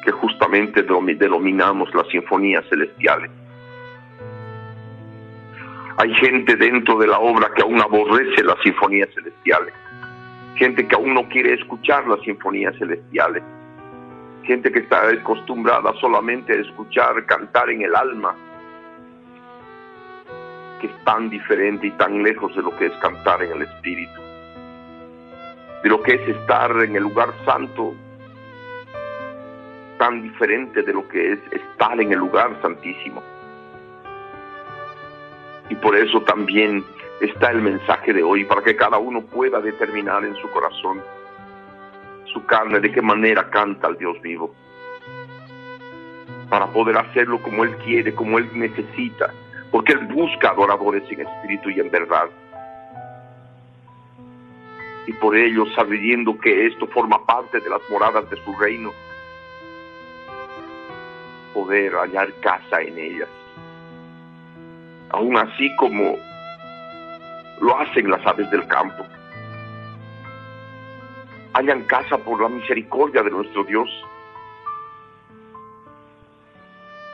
[0.05, 3.30] que justamente denominamos las sinfonías celestiales.
[6.00, 9.74] Hay gente dentro de la obra que aún aborrece las sinfonías celestiales.
[10.56, 13.43] Gente que aún no quiere escuchar las sinfonías celestiales.
[14.43, 18.34] Gente que está acostumbrada solamente a escuchar, cantar en el alma.
[20.80, 24.22] Que es tan diferente y tan lejos de lo que es cantar en el espíritu.
[25.84, 27.93] De lo que es estar en el lugar santo.
[29.97, 33.22] Tan diferente de lo que es estar en el lugar santísimo
[35.70, 36.84] y por eso también
[37.22, 41.01] está el mensaje de hoy para que cada uno pueda determinar en su corazón,
[42.34, 44.53] su carne, de qué manera canta al Dios vivo.
[46.49, 49.32] Para poder hacerlo como Él quiere, como Él necesita,
[49.72, 52.30] porque Él busca adoradores en espíritu y en verdad.
[55.05, 58.91] Y por ello, sabiendo que esto forma parte de las moradas de su reino,
[61.53, 63.30] poder hallar casa en ellas.
[65.10, 66.18] Aún así como
[67.62, 69.05] lo hacen las aves del campo.
[71.53, 73.89] Hallan casa por la misericordia de nuestro Dios.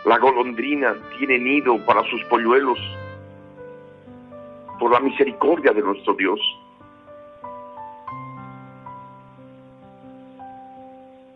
[0.05, 2.77] La golondrina tiene nido para sus polluelos
[4.79, 6.39] por la misericordia de nuestro Dios.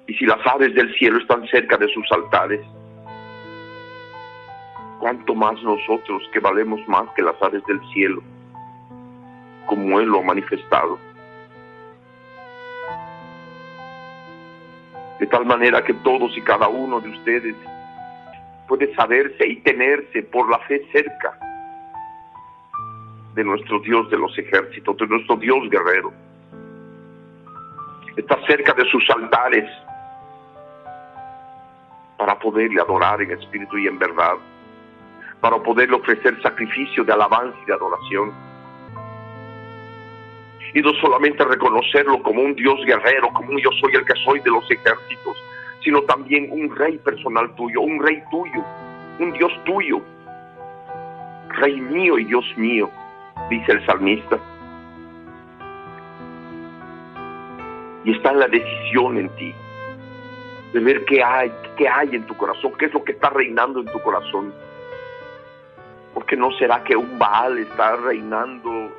[0.07, 2.61] Y si las aves del cielo están cerca de sus altares,
[4.99, 8.21] cuánto más nosotros que valemos más que las aves del cielo,
[9.65, 10.99] como Él lo ha manifestado.
[15.19, 17.55] De tal manera que todos y cada uno de ustedes
[18.67, 21.37] puede saberse y tenerse por la fe cerca
[23.35, 26.11] de nuestro Dios de los ejércitos, de nuestro Dios guerrero.
[28.15, 29.69] Está cerca de sus altares
[32.17, 34.35] para poderle adorar en espíritu y en verdad
[35.41, 38.33] para poderle ofrecer sacrificio de alabanza y de adoración.
[40.73, 44.39] Y no solamente reconocerlo como un Dios guerrero, como un yo soy el que soy
[44.41, 45.37] de los ejércitos,
[45.83, 48.63] sino también un rey personal tuyo, un rey tuyo,
[49.19, 50.01] un Dios tuyo,
[51.61, 52.89] rey mío y Dios mío,
[53.49, 54.37] dice el salmista.
[58.03, 59.53] Y está la decisión en ti
[60.73, 63.79] de ver qué hay, qué hay en tu corazón, qué es lo que está reinando
[63.79, 64.53] en tu corazón
[66.19, 68.91] porque no será que un Baal está reinando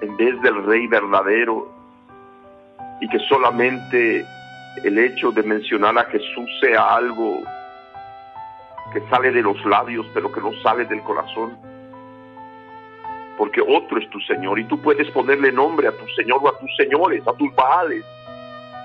[0.00, 1.68] en vez del rey verdadero
[3.00, 4.24] y que solamente
[4.84, 7.42] el hecho de mencionar a Jesús sea algo
[8.92, 11.58] que sale de los labios pero que no sale del corazón
[13.36, 16.56] porque otro es tu Señor y tú puedes ponerle nombre a tu Señor o a
[16.60, 18.04] tus señores, a tus Baales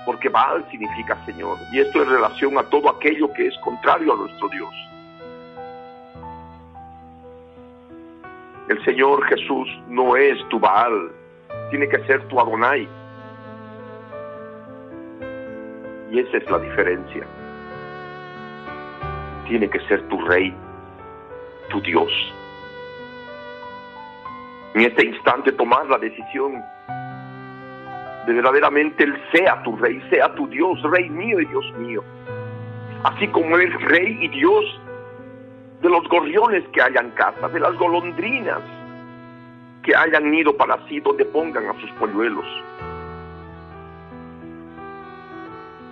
[0.04, 4.16] porque Baal significa Señor y esto en relación a todo aquello que es contrario a
[4.16, 4.74] nuestro Dios
[8.68, 11.10] El Señor Jesús no es tu Baal,
[11.68, 12.88] tiene que ser tu Adonai.
[16.10, 17.26] Y esa es la diferencia.
[19.46, 20.54] Tiene que ser tu Rey,
[21.68, 22.10] tu Dios.
[24.74, 26.62] En este instante tomar la decisión
[28.26, 32.02] de verdaderamente Él sea tu Rey, sea tu Dios, Rey mío y Dios mío.
[33.02, 34.80] Así como Él es Rey y Dios
[35.84, 38.62] de los gorriones que hayan casa, de las golondrinas
[39.82, 42.46] que hayan ido para sí donde pongan a sus polluelos.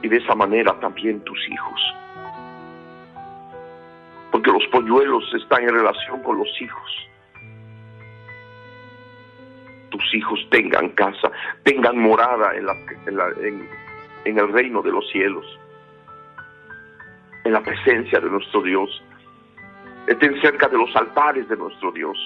[0.00, 1.94] Y de esa manera también tus hijos.
[4.30, 7.08] Porque los polluelos están en relación con los hijos.
[9.90, 11.30] Tus hijos tengan casa,
[11.64, 12.74] tengan morada en, la,
[13.42, 13.68] en,
[14.24, 15.44] en el reino de los cielos,
[17.44, 19.02] en la presencia de nuestro Dios
[20.06, 22.16] estén cerca de los altares de nuestro Dios.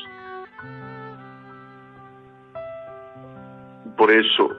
[3.97, 4.57] Por eso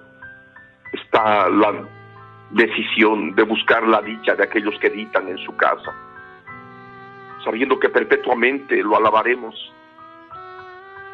[0.94, 1.88] está la
[2.52, 5.94] decisión de buscar la dicha de aquellos que editan en su casa,
[7.44, 9.74] sabiendo que perpetuamente lo alabaremos.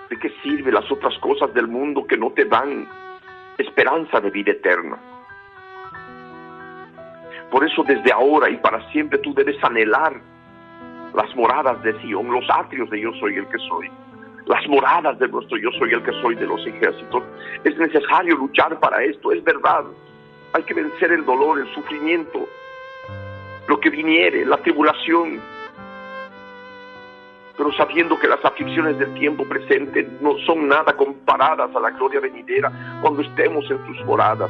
[0.10, 2.88] ¿De qué sirve las otras cosas del mundo que no te dan
[3.58, 4.98] esperanza de vida eterna?
[7.50, 10.20] Por eso desde ahora y para siempre tú debes anhelar
[11.14, 13.90] las moradas de Sion, los atrios de yo soy el que soy,
[14.46, 17.24] las moradas de nuestro yo soy el que soy de los ejércitos.
[17.64, 19.86] Es necesario luchar para esto, es verdad.
[20.54, 22.48] Hay que vencer el dolor, el sufrimiento,
[23.68, 25.40] lo que viniere, la tribulación,
[27.56, 32.20] pero sabiendo que las aflicciones del tiempo presente no son nada comparadas a la gloria
[32.20, 34.50] venidera cuando estemos en tus moradas.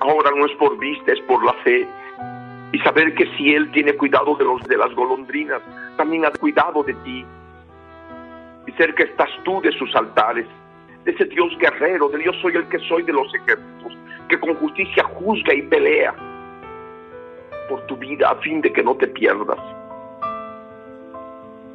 [0.00, 1.88] Ahora no es por vista, es por la fe
[2.72, 5.60] y saber que si Él tiene cuidado de, los, de las golondrinas,
[5.96, 7.24] también ha cuidado de ti.
[8.66, 10.46] Y que estás tú de sus altares,
[11.04, 13.92] de ese Dios guerrero, del yo soy el que soy de los ejércitos,
[14.28, 16.14] que con justicia juzga y pelea
[17.68, 19.58] por tu vida a fin de que no te pierdas.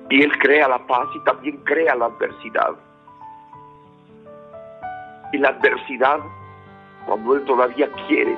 [0.09, 2.73] Y Él crea la paz y también crea la adversidad.
[5.33, 6.19] Y la adversidad,
[7.05, 8.35] cuando Él todavía quiere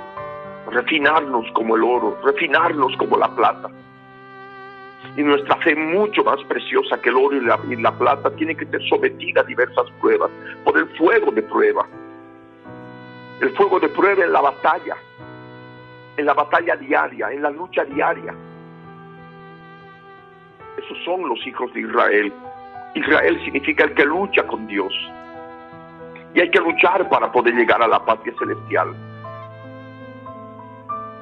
[0.70, 3.70] refinarnos como el oro, refinarnos como la plata.
[5.16, 8.56] Y nuestra fe mucho más preciosa que el oro y la, y la plata tiene
[8.56, 10.30] que ser sometida a diversas pruebas
[10.64, 11.86] por el fuego de prueba.
[13.42, 14.98] El fuego de prueba en la batalla,
[16.18, 18.34] en la batalla diaria, en la lucha diaria.
[20.78, 22.34] Esos son los hijos de Israel.
[22.96, 24.94] Israel significa el que lucha con Dios.
[26.34, 28.94] Y hay que luchar para poder llegar a la patria celestial.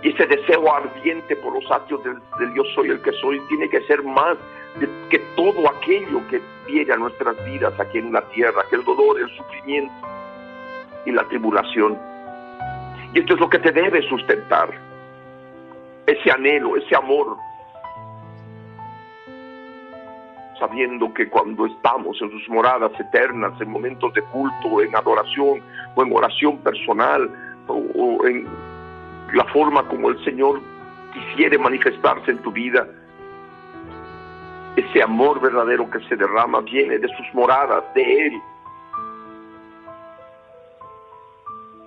[0.08, 3.82] Y ese deseo ardiente por los actos del, yo soy el que soy tiene que
[3.88, 4.38] ser más
[5.10, 9.20] que todo aquello que viene a nuestras vidas aquí en la tierra, que el dolor,
[9.20, 9.94] el sufrimiento
[11.06, 12.00] y la tribulación.
[13.14, 14.70] Y esto es lo que te debe sustentar.
[16.06, 17.36] Ese anhelo, ese amor
[20.58, 25.62] sabiendo que cuando estamos en sus moradas eternas, en momentos de culto, en adoración
[25.96, 27.30] o en oración personal
[27.68, 28.48] o, en
[29.34, 30.62] la forma como el Señor
[31.14, 32.88] quisiere manifestarse en tu vida,
[34.76, 38.34] ese amor verdadero que se derrama viene de sus moradas, de Él.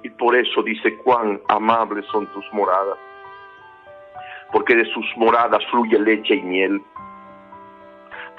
[0.03, 2.99] Y por eso dice cuán amables son tus moradas,
[4.53, 6.83] porque de sus moradas fluye leche y miel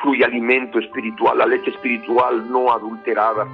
[0.01, 3.47] fluye alimento espiritual, la leche espiritual no adulterada,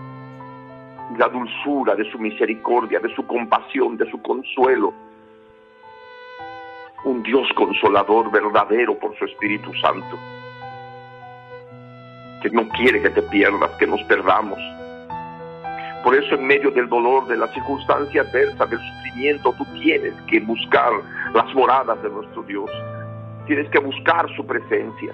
[1.18, 4.94] la dulzura de su misericordia, de su compasión, de su consuelo.
[7.08, 10.20] Un Dios consolador verdadero por su Espíritu Santo,
[12.44, 14.60] que no quiere que te pierdas, que nos perdamos.
[16.04, 20.42] Por eso en medio del dolor, de la circunstancia adversa, del sufrimiento, tú tienes que
[20.42, 20.92] buscar
[21.34, 22.70] las moradas de nuestro Dios.
[23.46, 25.14] Tienes que buscar su presencia.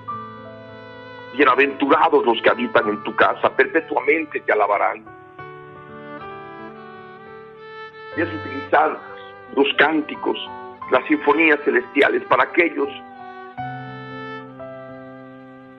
[1.35, 5.05] Bienaventurados los que habitan en tu casa, perpetuamente te alabarán.
[8.17, 8.97] Y es utilizar
[9.55, 10.39] los cánticos,
[10.91, 12.89] las sinfonías celestiales para aquellos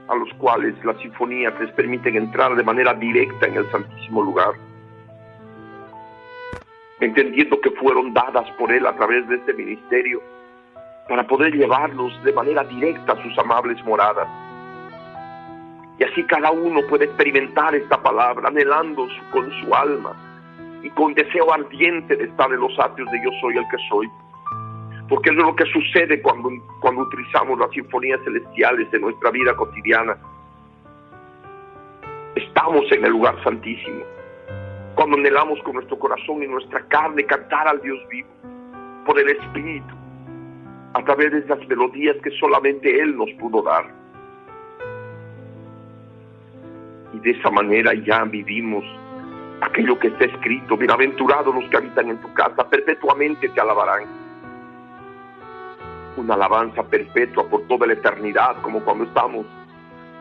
[0.09, 4.52] a los cuales las sinfonías les permiten entrar de manera directa en el santísimo lugar,
[7.00, 10.20] entendiendo que fueron dadas por Él a través de este ministerio
[11.09, 14.28] para poder llevarlos de manera directa a sus amables moradas
[15.98, 20.12] y así cada uno puede experimentar esta palabra, anhelando con su alma
[20.82, 24.11] y con deseo ardiente de estar en los atrios de yo soy el que soy.
[25.09, 26.50] Porque es lo que sucede cuando,
[26.80, 30.16] cuando utilizamos las sinfonías celestiales de nuestra vida cotidiana.
[32.34, 34.05] Estamos en el lugar santísimo.
[34.94, 38.28] Cuando anhelamos con nuestro corazón y nuestra carne cantar al Dios vivo,
[39.05, 39.94] por el Espíritu,
[40.94, 44.05] a través de esas melodías que solamente Él nos pudo dar.
[47.14, 48.84] y de esa manera ya vivimos
[49.61, 54.24] aquello que está escrito, bienaventurados los que habitan en tu casa, perpetuamente te alabarán.
[56.16, 59.46] Una alabanza perpetua por toda la eternidad, como cuando estamos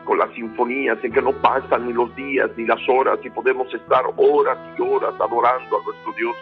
[0.04, 3.72] con las sinfonías en que no pasan ni los días ni las horas y podemos
[3.72, 6.36] estar horas y horas adorando a nuestro Dios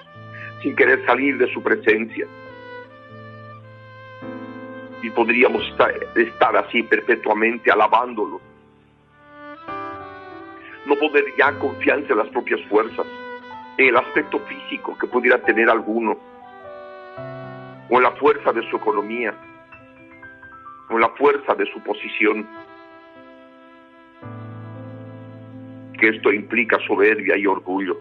[0.63, 2.27] sin querer salir de su presencia.
[5.03, 8.41] Y podríamos estar, así perpetuamente alabándolo
[10.87, 13.07] no poder ya confianza en las propias fuerzas,
[13.79, 16.19] en el aspecto físico que pudiera tener alguno,
[17.99, 19.35] en la fuerza de su economía,
[20.89, 22.47] en la fuerza de su posición.
[25.99, 28.01] Que esto implica soberbia y orgullo.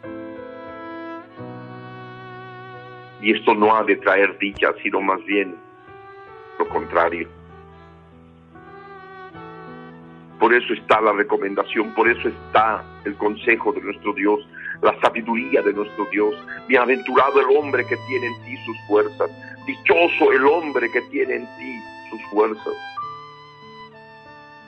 [3.21, 5.55] Y esto no ha de traer dicha, sino más bien
[6.57, 7.27] lo contrario.
[10.39, 14.39] Por eso está la recomendación, por eso está el consejo de nuestro Dios,
[14.81, 16.33] la sabiduría de nuestro Dios.
[16.67, 19.29] Bienaventurado el hombre que tiene en ti sus fuerzas.
[19.65, 22.73] Dichoso el hombre que tiene en ti sus fuerzas.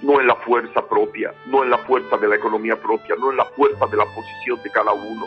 [0.01, 3.37] No en la fuerza propia, no en la fuerza de la economía propia, no en
[3.37, 5.25] la fuerza de la posición de cada uno,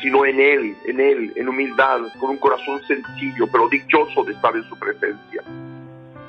[0.00, 4.54] sino en Él, en Él, en humildad, con un corazón sencillo, pero dichoso de estar
[4.54, 5.42] en su presencia.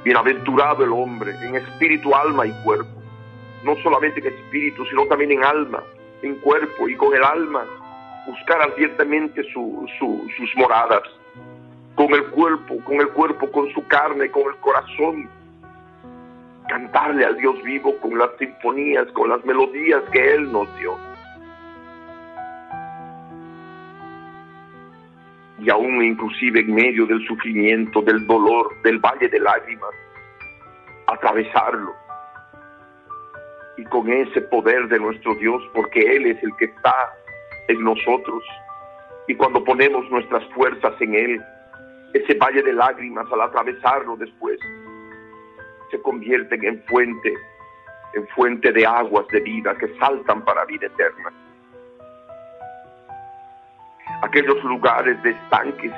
[0.04, 3.04] Bienaventurado el hombre, en espíritu, alma y cuerpo
[3.64, 5.84] no solamente en espíritu, sino también en alma,
[6.22, 7.66] en cuerpo y con el alma,
[8.28, 11.04] buscar ardientemente sus moradas,
[11.96, 15.30] con el cuerpo, con el cuerpo, con su carne, con el corazón,
[16.68, 20.98] cantarle al Dios vivo con las sinfonías, con las melodías que Él nos dio.
[25.60, 29.91] Y aún inclusive en medio del sufrimiento, del dolor, del valle de lágrimas,
[31.08, 31.94] atravesarlo
[33.78, 36.94] y con ese poder de nuestro Dios, porque Él es el que está
[37.68, 38.44] en nosotros.
[39.28, 41.41] Y cuando ponemos nuestras fuerzas en Él,
[42.14, 44.59] ese valle de lágrimas al atravesarlo después,
[45.89, 47.34] se convierten en fuente,
[48.14, 51.32] en fuente de aguas de vida que saltan para vida eterna.
[54.22, 55.91] Aquellos lugares de estanques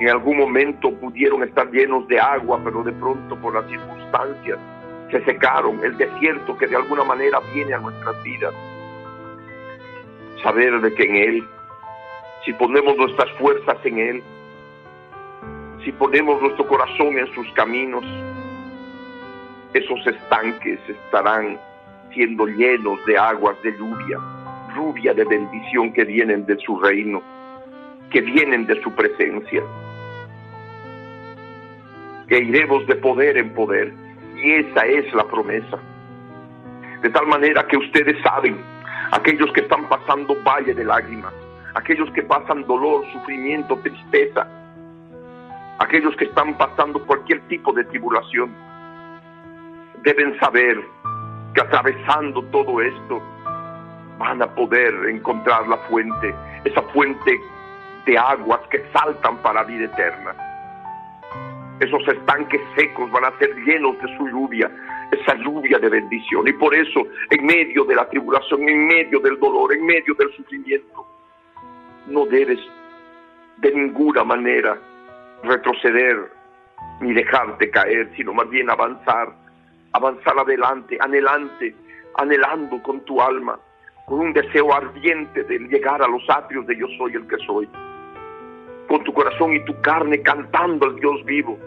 [0.00, 4.58] en algún momento pudieron estar llenos de agua, pero de pronto por las circunstancias
[5.10, 5.84] se secaron.
[5.84, 8.54] El desierto que de alguna manera viene a nuestras vidas.
[10.42, 11.48] Saber de que en Él,
[12.44, 14.22] si ponemos nuestras fuerzas en Él,
[15.84, 18.04] si ponemos nuestro corazón en sus caminos,
[19.74, 21.58] esos estanques estarán
[22.12, 24.18] siendo llenos de aguas de lluvia,
[24.76, 27.22] lluvia de bendición que vienen de su reino,
[28.10, 29.62] que vienen de su presencia.
[32.28, 33.92] Que iremos de poder en poder,
[34.36, 35.78] y esa es la promesa.
[37.02, 38.56] De tal manera que ustedes saben,
[39.10, 41.32] aquellos que están pasando valle de lágrimas,
[41.74, 44.46] aquellos que pasan dolor, sufrimiento, tristeza,
[45.78, 48.54] aquellos que están pasando cualquier tipo de tribulación,
[50.02, 50.80] deben saber
[51.54, 53.22] que atravesando todo esto
[54.18, 57.40] van a poder encontrar la fuente, esa fuente
[58.06, 60.34] de aguas que saltan para vida eterna.
[61.80, 64.70] Esos estanques secos van a ser llenos de su lluvia,
[65.10, 66.46] esa lluvia de bendición.
[66.46, 70.32] Y por eso, en medio de la tribulación, en medio del dolor, en medio del
[70.36, 71.06] sufrimiento,
[72.06, 72.60] no debes
[73.58, 74.78] de ninguna manera
[75.42, 76.30] retroceder
[77.00, 79.28] ni dejarte caer, sino más bien avanzar,
[79.92, 81.74] avanzar adelante, anhelante,
[82.16, 83.58] anhelando con tu alma,
[84.06, 87.68] con un deseo ardiente de llegar a los atrios de yo soy el que soy,
[88.88, 91.58] con tu corazón y tu carne cantando al Dios vivo,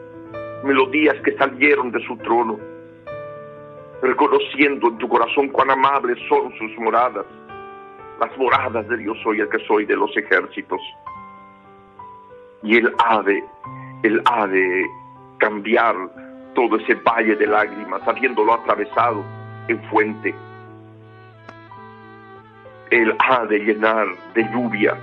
[0.63, 2.59] melodías que salieron de su trono,
[4.01, 7.25] reconociendo en tu corazón cuán amables son sus moradas,
[8.19, 10.79] las moradas de Dios soy el que soy de los ejércitos.
[12.65, 13.43] Y Él ha de,
[14.03, 14.85] Él ha de
[15.37, 15.95] cambiar
[16.55, 19.23] todo ese valle de lágrimas, habiéndolo atravesado
[19.67, 20.33] en fuente.
[22.89, 24.97] Él ha de llenar de lluvia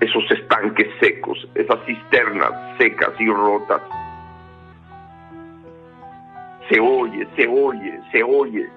[0.00, 3.80] esos estanques secos, esas cisternas secas y rotas.
[6.68, 8.68] Se oye, se oye, se oye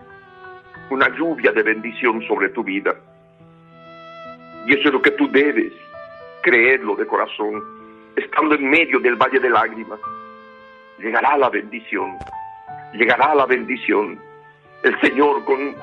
[0.90, 2.94] una lluvia de bendición sobre tu vida.
[4.68, 5.74] Y eso es lo que tú debes
[6.42, 7.77] creerlo de corazón,
[8.18, 10.00] estando en medio del valle de lágrimas.
[10.98, 12.18] Llegará la bendición,
[12.94, 14.20] llegará la bendición.
[14.84, 15.76] El Señor con,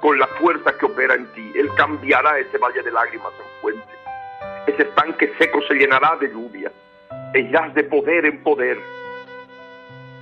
[0.00, 3.92] con la fuerza que opera en ti, Él cambiará ese valle de lágrimas en fuente.
[4.66, 6.70] Ese estanque seco se llenará de lluvia.
[7.34, 8.78] Ellas de poder en poder.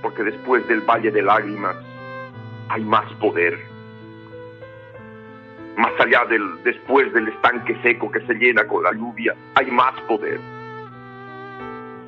[0.01, 1.75] Porque después del valle de lágrimas
[2.69, 3.59] hay más poder
[5.77, 9.93] más allá del después del estanque seco que se llena con la lluvia, hay más
[10.01, 10.37] poder.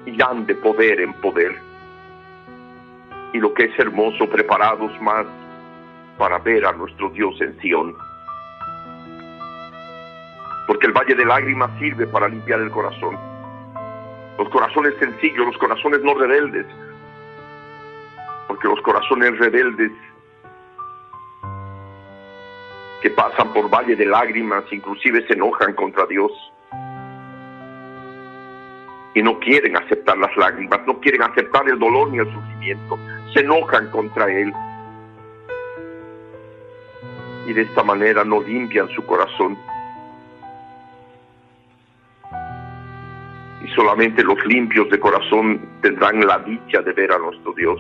[0.06, 1.56] Y han de poder en poder.
[3.34, 5.26] Y lo que es hermoso, preparados más
[6.18, 7.96] para ver a nuestro Dios en Sión.
[10.68, 13.18] Porque el valle de lágrimas sirve para limpiar el corazón.
[14.38, 16.66] Los corazones sencillos, los corazones no rebeldes.
[18.48, 19.92] Porque los corazones rebeldes
[23.02, 26.32] que pasan por valle de lágrimas, inclusive se enojan contra Dios.
[29.14, 32.98] Y no quieren aceptar las lágrimas, no quieren aceptar el dolor ni el sufrimiento,
[33.34, 34.54] se enojan contra Él.
[37.48, 39.58] Y de esta manera no limpian su corazón.
[43.64, 47.80] Y solamente los limpios de corazón tendrán la dicha de ver a nuestro Dios.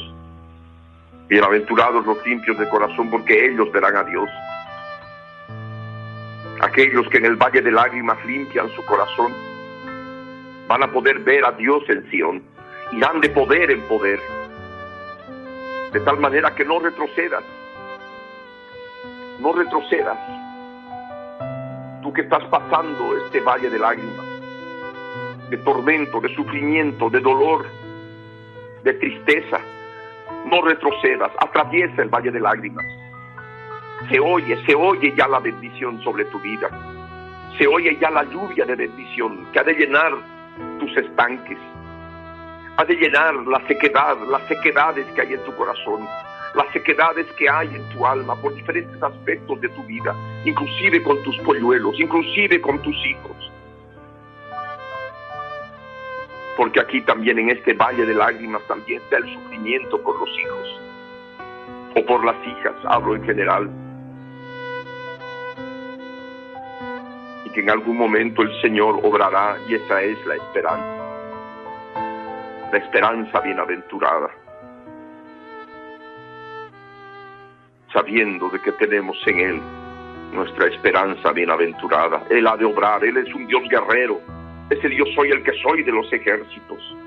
[1.29, 4.29] Bienaventurados los limpios de corazón porque ellos verán a Dios
[6.61, 9.33] aquellos que en el valle de lágrimas limpian su corazón,
[10.71, 12.41] van a poder ver a Dios en Sión,
[12.93, 14.21] irán de poder en poder,
[15.91, 17.43] de tal manera que no retrocedas,
[19.41, 20.17] no retrocedas.
[22.01, 24.25] Tú que estás pasando este valle de lágrimas,
[25.49, 27.65] de tormento, de sufrimiento, de dolor,
[28.83, 29.59] de tristeza,
[30.45, 32.85] no retrocedas, atraviesa el valle de lágrimas
[34.09, 36.69] se oye, se oye ya la bendición sobre tu vida.
[37.57, 40.13] Se oye ya la lluvia de bendición que ha de llenar
[40.79, 41.57] tus estanques.
[42.77, 46.07] Ha de llenar la sequedad, las sequedades que hay en tu corazón,
[46.55, 51.21] las sequedades que hay en tu alma por diferentes aspectos de tu vida, inclusive con
[51.23, 53.51] tus polluelos, inclusive con tus hijos.
[56.57, 60.81] Porque aquí también en este valle de lágrimas también está el sufrimiento por los hijos
[61.95, 63.80] o por las hijas, hablo en general.
[67.51, 71.03] Que en algún momento el Señor obrará y esa es la esperanza,
[72.71, 74.29] la esperanza bienaventurada.
[77.93, 79.61] sabiendo de que tenemos en Él
[80.33, 82.23] nuestra esperanza bienaventurada.
[82.29, 84.19] Él ha de obrar, Él es un Dios guerrero,
[84.69, 86.97] ese Dios soy el que soy de los ejércitos.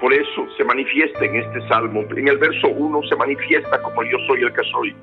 [0.00, 4.18] Por eso se manifiesta en este salmo, en el verso 1 se manifiesta como yo
[4.26, 4.94] soy el que soy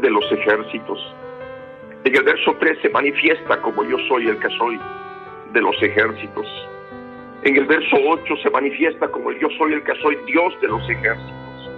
[0.00, 1.14] de los ejércitos.
[2.06, 4.78] En el verso 3 se manifiesta como yo soy el que soy
[5.52, 6.46] de los ejércitos.
[7.42, 10.88] En el verso 8 se manifiesta como yo soy el que soy Dios de los
[10.88, 11.70] ejércitos.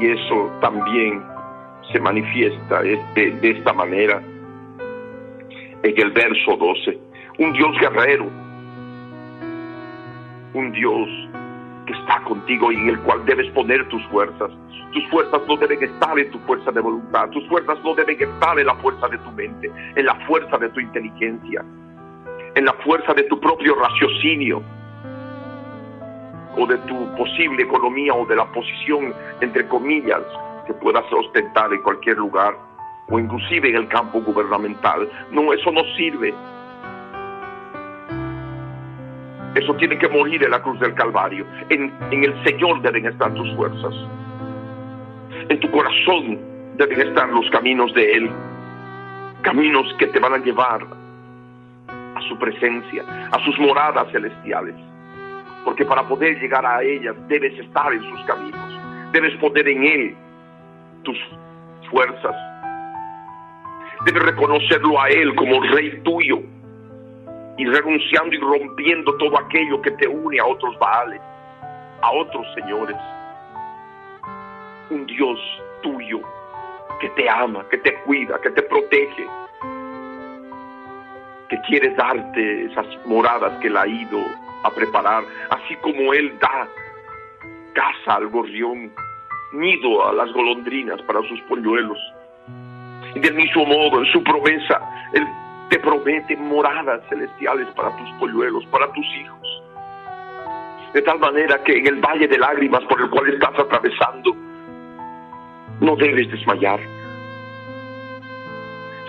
[0.00, 1.22] Y eso también
[1.90, 4.22] se manifiesta de, de esta manera
[5.82, 6.98] en el verso 12.
[7.38, 8.26] Un Dios guerrero,
[10.52, 11.08] un Dios
[11.86, 14.50] que está contigo y en el cual debes poner tus fuerzas.
[14.92, 18.58] Tus fuerzas no deben estar en tu fuerza de voluntad, tus fuerzas no deben estar
[18.58, 21.64] en la fuerza de tu mente, en la fuerza de tu inteligencia,
[22.54, 24.62] en la fuerza de tu propio raciocinio
[26.56, 30.20] o de tu posible economía o de la posición, entre comillas,
[30.66, 32.54] que puedas ostentar en cualquier lugar
[33.08, 35.08] o inclusive en el campo gubernamental.
[35.30, 36.34] No, eso no sirve.
[39.54, 41.44] Eso tiene que morir en la cruz del Calvario.
[41.68, 43.94] En, en el Señor deben estar tus fuerzas.
[45.48, 46.38] En tu corazón
[46.76, 48.30] deben estar los caminos de Él.
[49.42, 50.86] Caminos que te van a llevar
[51.88, 54.74] a su presencia, a sus moradas celestiales.
[55.64, 59.12] Porque para poder llegar a ellas debes estar en sus caminos.
[59.12, 60.16] Debes poner en Él
[61.02, 61.18] tus
[61.90, 62.34] fuerzas.
[64.06, 66.40] Debes reconocerlo a Él como Rey tuyo
[67.56, 71.20] y renunciando y rompiendo todo aquello que te une a otros Baales,
[72.00, 72.96] a otros señores.
[74.90, 75.38] Un Dios
[75.82, 76.20] tuyo
[77.00, 79.26] que te ama, que te cuida, que te protege,
[81.48, 84.20] que quiere darte esas moradas que Él ha ido
[84.64, 86.68] a preparar, así como Él da
[87.74, 88.92] casa al gorrión,
[89.52, 91.98] nido a las golondrinas para sus polluelos.
[93.14, 94.80] Y del mismo modo, en su promesa,
[95.12, 95.26] Él
[95.72, 99.62] te promete moradas celestiales para tus polluelos, para tus hijos.
[100.92, 104.36] De tal manera que en el valle de lágrimas por el cual estás atravesando,
[105.80, 106.78] no debes desmayar.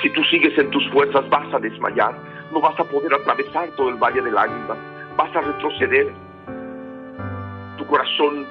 [0.01, 2.15] Si tú sigues en tus fuerzas, vas a desmayar.
[2.53, 4.77] No vas a poder atravesar todo el valle de lágrimas.
[5.17, 6.13] Vas a retroceder.
[7.77, 8.47] Tu corazón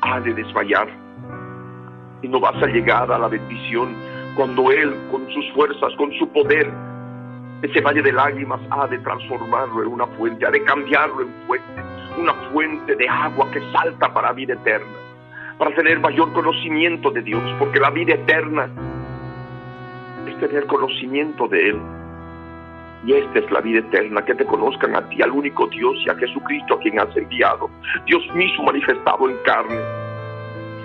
[0.00, 0.88] ha de desmayar.
[2.22, 3.94] Y no vas a llegar a la bendición
[4.36, 6.70] cuando Él, con sus fuerzas, con su poder,
[7.62, 11.82] ese valle de lágrimas ha de transformarlo en una fuente, ha de cambiarlo en fuente,
[12.18, 14.88] una fuente de agua que salta para vida eterna,
[15.58, 18.70] para tener mayor conocimiento de Dios, porque la vida eterna
[20.26, 21.80] es tener conocimiento de Él.
[23.04, 26.10] Y esta es la vida eterna, que te conozcan a ti, al único Dios y
[26.10, 27.70] a Jesucristo a quien has enviado.
[28.06, 29.80] Dios mismo manifestado en carne.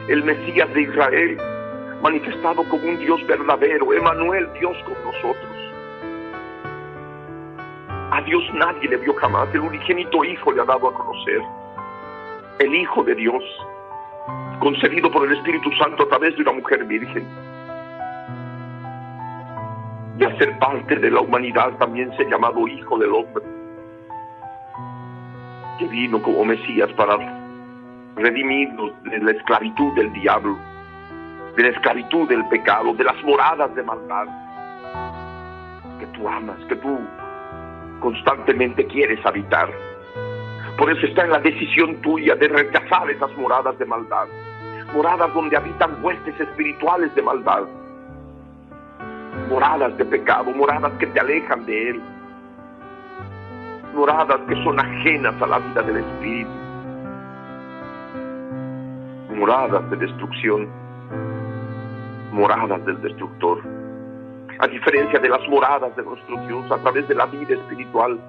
[0.08, 1.38] El Mesías de Israel,
[2.02, 3.94] manifestado como un Dios verdadero.
[3.94, 5.52] Emanuel, Dios con nosotros.
[8.12, 9.50] A Dios nadie le vio jamás.
[9.54, 11.42] El unigénito Hijo le ha dado a conocer.
[12.60, 13.44] El Hijo de Dios,
[14.60, 17.26] concebido por el Espíritu Santo a través de una mujer virgen
[20.18, 23.44] y a ser parte de la humanidad también se llamado Hijo del Hombre,
[25.78, 27.18] que vino como Mesías para
[28.16, 30.58] redimirnos de la esclavitud del diablo,
[31.56, 34.28] de la esclavitud del pecado, de las moradas de maldad,
[36.00, 37.00] que tú amas, que tú
[38.02, 39.70] constantemente quieres habitar.
[40.78, 44.28] Por eso está en la decisión tuya de rechazar esas moradas de maldad,
[44.94, 47.64] moradas donde habitan huestes espirituales de maldad.
[49.50, 52.02] Moradas de pecado, moradas que te alejan de Él,
[53.94, 56.50] moradas que son ajenas a la vida del Espíritu,
[59.36, 60.85] moradas de destrucción,
[62.36, 63.62] moradas del destructor.
[64.60, 68.20] A diferencia de las moradas de nuestro Dios a través de la vida espiritual,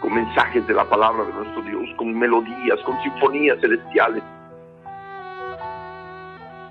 [0.00, 4.22] con mensajes de la palabra de nuestro Dios, con melodías, con sinfonías celestiales,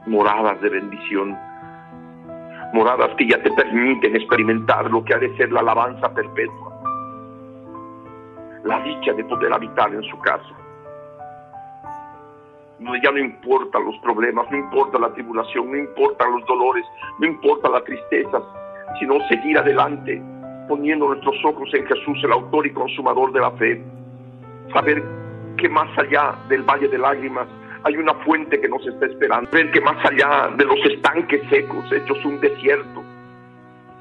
[0.08, 1.38] moradas de bendición,
[2.74, 6.82] moradas que ya te permiten experimentar lo que ha de ser la alabanza perpetua,
[8.64, 10.67] la dicha de poder habitar en su casa.
[12.80, 16.86] Ya no importan los problemas, no importa la tribulación, no importan los dolores,
[17.20, 18.42] no importa la tristeza,
[19.00, 20.22] sino seguir adelante,
[20.68, 23.82] poniendo nuestros ojos en Jesús, el autor y consumador de la fe.
[24.74, 25.04] Saber
[25.58, 27.48] que más allá del valle de lágrimas
[27.84, 29.50] hay una fuente que nos está esperando.
[29.52, 33.04] Ver que más allá de los estanques secos, hechos un desierto,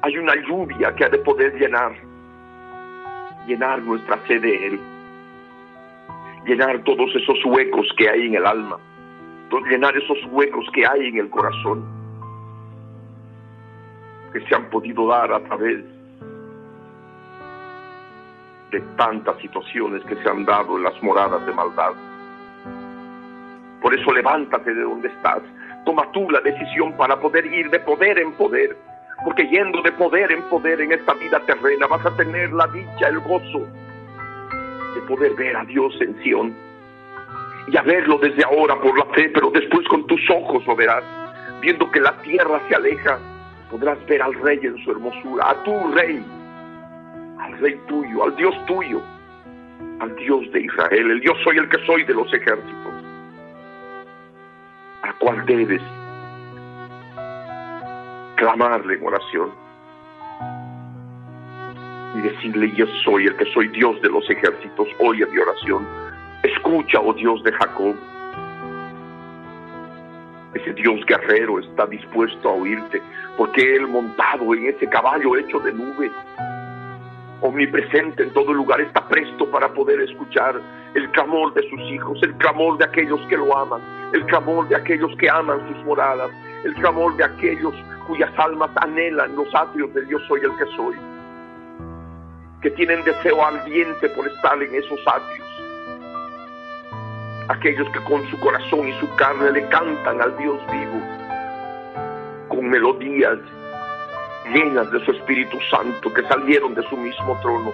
[0.01, 1.93] hay una lluvia que ha de poder llenar,
[3.47, 4.79] llenar nuestra sed de Él.
[6.45, 8.77] Llenar todos esos huecos que hay en el alma,
[9.69, 11.85] llenar esos huecos que hay en el corazón,
[14.33, 15.83] que se han podido dar a través
[18.71, 21.93] de tantas situaciones que se han dado en las moradas de maldad.
[23.81, 25.41] Por eso levántate de donde estás,
[25.85, 28.75] toma tú la decisión para poder ir de poder en poder,
[29.23, 33.07] porque yendo de poder en poder en esta vida terrena vas a tener la dicha,
[33.07, 33.65] el gozo
[34.97, 36.55] de poder ver a Dios en Sión
[37.67, 41.03] y a verlo desde ahora por la fe, pero después con tus ojos lo verás,
[41.61, 43.19] viendo que la tierra se aleja,
[43.69, 46.23] podrás ver al rey en su hermosura, a tu rey,
[47.39, 49.01] al rey tuyo, al Dios tuyo,
[49.99, 52.93] al Dios de Israel, el Dios soy el que soy de los ejércitos,
[55.03, 55.81] a cual debes
[58.37, 59.66] clamarle en oración
[62.17, 65.87] y decirle yo soy el que soy Dios de los ejércitos, oye mi oración,
[66.43, 67.95] escucha, oh Dios de Jacob.
[70.55, 73.01] Ese Dios guerrero está dispuesto a oírte,
[73.37, 76.11] porque Él montado en ese caballo hecho de nube,
[77.41, 80.59] omnipresente en todo lugar, está presto para poder escuchar
[80.95, 83.81] el clamor de sus hijos, el clamor de aquellos que lo aman,
[84.13, 86.31] el clamor de aquellos que aman sus moradas,
[86.63, 87.75] el clamor de aquellos
[88.07, 90.95] cuyas almas anhelan los atrios de Dios soy el que soy,
[92.61, 95.47] que tienen deseo ardiente por estar en esos atrios,
[97.49, 101.01] aquellos que con su corazón y su carne le cantan al Dios vivo,
[102.47, 103.37] con melodías
[104.53, 107.71] llenas de su Espíritu Santo que salieron de su mismo trono,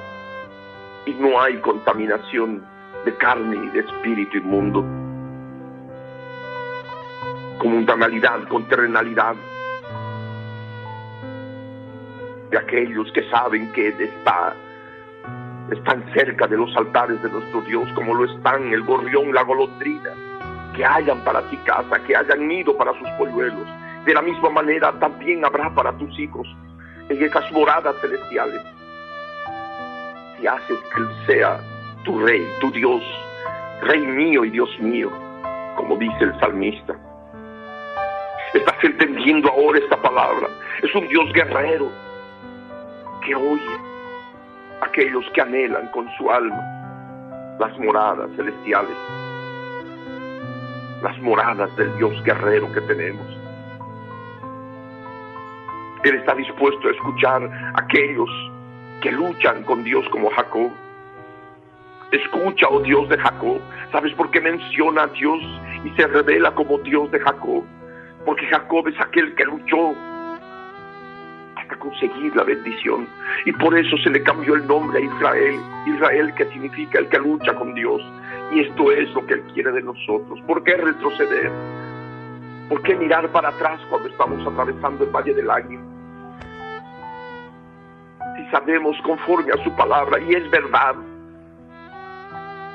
[1.06, 2.64] y no hay contaminación
[3.06, 4.82] de carne y de espíritu inmundo,
[7.58, 9.36] con mundanalidad, con terrenalidad,
[12.50, 14.56] de aquellos que saben que está,
[15.72, 20.12] están cerca de los altares de nuestro Dios, como lo están el gorrión, la golondrina,
[20.76, 23.68] que hayan para ti casa, que hayan ido para sus polluelos.
[24.06, 26.48] De la misma manera también habrá para tus hijos
[27.10, 28.62] en esas moradas celestiales.
[30.38, 31.60] Si haces que Él sea
[32.04, 33.02] tu rey, tu Dios,
[33.82, 35.10] rey mío y Dios mío,
[35.76, 36.96] como dice el salmista.
[38.54, 40.48] Estás entendiendo ahora esta palabra.
[40.82, 41.90] Es un Dios guerrero,
[43.26, 43.93] que oye
[44.84, 46.84] aquellos que anhelan con su alma
[47.60, 48.98] las moradas celestiales,
[51.02, 53.26] las moradas del Dios guerrero que tenemos.
[56.04, 58.30] Él está dispuesto a escuchar a aquellos
[59.02, 60.72] que luchan con Dios como Jacob.
[62.12, 63.62] Escucha, oh Dios de Jacob.
[63.92, 65.40] ¿Sabes por qué menciona a Dios
[65.86, 67.64] y se revela como Dios de Jacob?
[68.26, 69.96] Porque Jacob es aquel que luchó
[71.76, 73.08] conseguir la bendición.
[73.46, 75.60] Y por eso se le cambió el nombre a Israel.
[75.88, 78.02] Israel que significa el que lucha con Dios.
[78.52, 80.40] Y esto es lo que Él quiere de nosotros.
[80.48, 81.52] ¿Por qué retroceder?
[82.70, 85.86] ¿Por qué mirar para atrás cuando estamos atravesando el valle del lágrimas?
[88.38, 90.96] Si sabemos conforme a su palabra, y es verdad,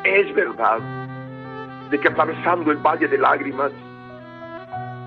[0.04, 0.78] es verdad,
[1.90, 3.72] de que atravesando el valle de lágrimas,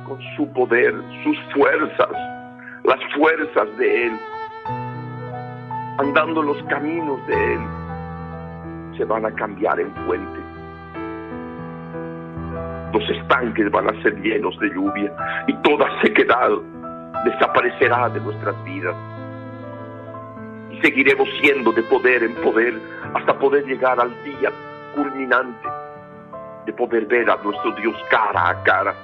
[0.08, 2.10] con su poder, sus fuerzas,
[2.84, 4.19] las fuerzas de Él,
[5.99, 7.59] andando los caminos de Él,
[8.97, 10.43] se van a cambiar en fuentes.
[12.93, 15.13] Los estanques van a ser llenos de lluvia
[15.47, 16.49] y toda sequedad
[17.25, 18.95] desaparecerá de nuestras vidas.
[20.71, 22.73] Y seguiremos siendo de poder en poder
[23.13, 24.51] hasta poder llegar al día
[24.95, 25.67] culminante
[26.65, 28.95] de poder ver a nuestro Dios cara a cara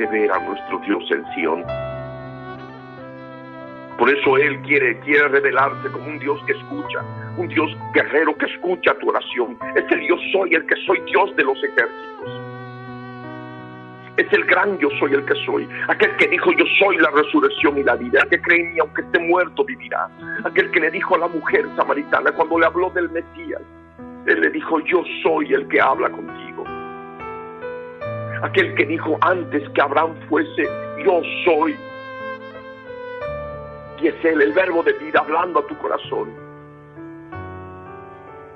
[0.00, 1.62] de ver a nuestro Dios en Sion.
[3.98, 7.00] Por eso Él quiere, quiere revelarse como un Dios que escucha,
[7.36, 9.58] un Dios guerrero que escucha tu oración.
[9.76, 12.40] Es el Dios soy, el que soy Dios de los ejércitos.
[14.16, 15.68] Es el gran yo soy el que soy.
[15.88, 18.26] Aquel que dijo yo soy la resurrección y la vida.
[18.30, 20.08] Que cree en mí aunque esté muerto vivirá.
[20.44, 23.60] Aquel que le dijo a la mujer samaritana cuando le habló del Mesías.
[24.26, 26.49] Él le dijo yo soy el que habla contigo
[28.42, 30.68] aquel que dijo antes que Abraham fuese,
[31.04, 31.76] yo soy.
[34.00, 36.30] Y es Él, el verbo de vida, hablando a tu corazón.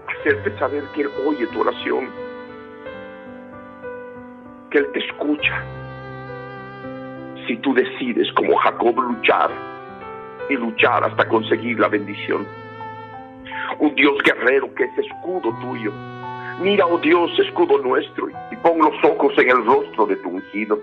[0.08, 2.08] Hacerte saber que Él oye tu oración,
[4.70, 5.62] que Él te escucha.
[7.46, 9.50] Si tú decides, como Jacob, luchar
[10.48, 12.46] y luchar hasta conseguir la bendición.
[13.78, 15.92] Un Dios guerrero que es escudo tuyo
[16.60, 20.80] Mira, oh Dios, escudo nuestro, y pon los ojos en el rostro de tu ungido.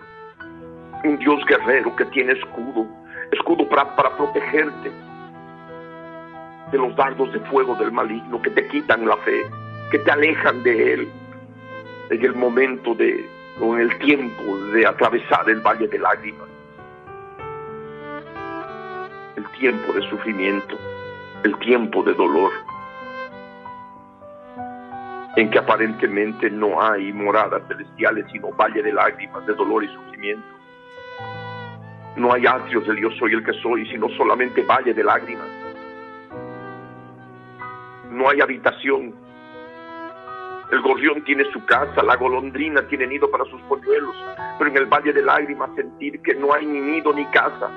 [1.04, 2.86] Un Dios guerrero que tiene escudo,
[3.32, 4.92] escudo para, protegerte.
[6.72, 9.42] de los dardos de fuego del maligno que te quitan la fe,
[9.92, 11.10] que te alejan de Él
[12.10, 13.26] en el momento de,
[13.62, 16.48] o en el tiempo de atravesar el valle de lágrimas,
[19.38, 20.78] el tiempo de sufrimiento,
[21.44, 22.52] el tiempo de dolor,
[25.36, 30.48] en que aparentemente no hay moradas celestiales, sino valle de lágrimas, de dolor y sufrimiento.
[32.18, 35.48] No hay atrios del Dios soy el que soy, sino solamente valle de lágrimas.
[38.12, 39.16] No hay habitación.
[40.72, 44.16] El gorrión tiene su casa, la golondrina tiene nido para sus polluelos,
[44.58, 47.70] pero en el valle de lágrimas sentir que no hay ni nido ni casa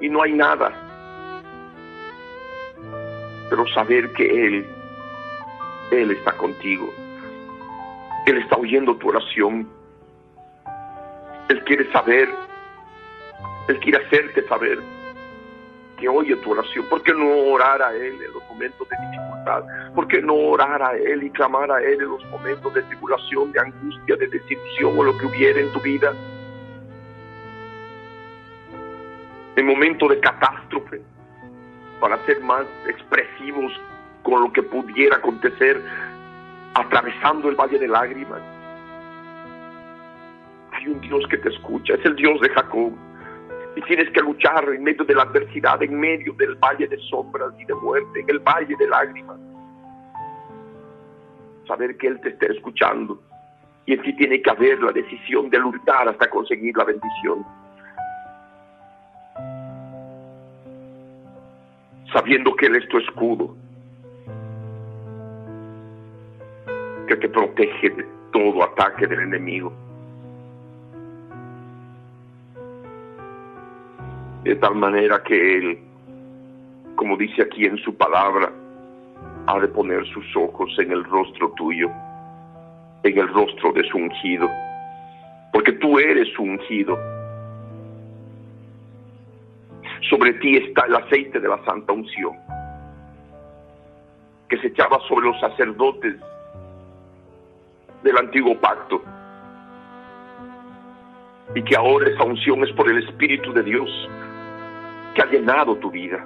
[0.00, 0.72] y no hay nada.
[3.48, 4.66] Pero saber que Él,
[5.90, 6.92] Él está contigo.
[8.26, 9.68] Él está oyendo tu oración.
[11.48, 12.28] Él quiere saber,
[13.68, 14.80] Él quiere hacerte saber
[15.96, 16.84] que oye tu oración.
[16.88, 19.64] ¿Por qué no orar a Él en los momentos de dificultad?
[19.94, 23.52] ¿Por qué no orar a Él y clamar a Él en los momentos de tribulación,
[23.52, 26.12] de angustia, de desilusión o lo que hubiera en tu vida?
[29.56, 31.00] En momentos de catástrofe,
[32.00, 33.72] para ser más expresivos
[34.26, 35.80] con lo que pudiera acontecer
[36.74, 38.42] atravesando el valle de lágrimas
[40.72, 42.92] hay un Dios que te escucha, es el Dios de Jacob.
[43.76, 47.52] Y tienes que luchar en medio de la adversidad, en medio del valle de sombras
[47.58, 49.38] y de muerte, en el valle de lágrimas.
[51.66, 53.22] Saber que Él te está escuchando.
[53.86, 57.46] Y en ti tiene que haber la decisión de luchar hasta conseguir la bendición.
[62.12, 63.56] Sabiendo que Él es tu escudo.
[67.28, 69.72] Protege de todo ataque del enemigo.
[74.46, 75.78] de tal manera que Él,
[76.94, 78.52] como dice aquí en su palabra,
[79.48, 81.90] ha de poner sus ojos en el rostro tuyo,
[83.02, 84.48] en el rostro de su ungido,
[85.52, 86.96] porque tú eres ungido.
[90.08, 92.36] Sobre ti está el aceite de la santa unción,
[94.48, 96.14] que se echaba sobre los sacerdotes
[98.06, 99.02] del antiguo pacto,
[101.54, 103.90] y que ahora esa unción es por el Espíritu de Dios
[105.14, 106.24] que ha llenado tu vida.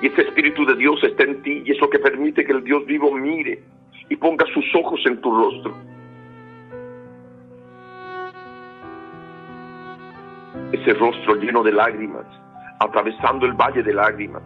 [0.00, 2.84] Y ese Espíritu de Dios está en ti y eso que permite que el Dios
[2.86, 3.62] vivo mire
[4.08, 5.74] y ponga sus ojos en tu rostro.
[10.72, 12.26] Ese rostro lleno de lágrimas,
[12.80, 14.42] atravesando el valle de lágrimas.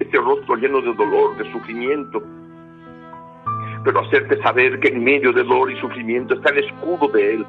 [0.00, 2.22] Ese rostro lleno de dolor, de sufrimiento.
[3.88, 7.46] Pero hacerte saber que en medio de dolor y sufrimiento está el escudo de Él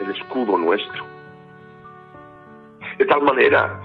[0.00, 1.04] el escudo nuestro.
[2.98, 3.80] De tal manera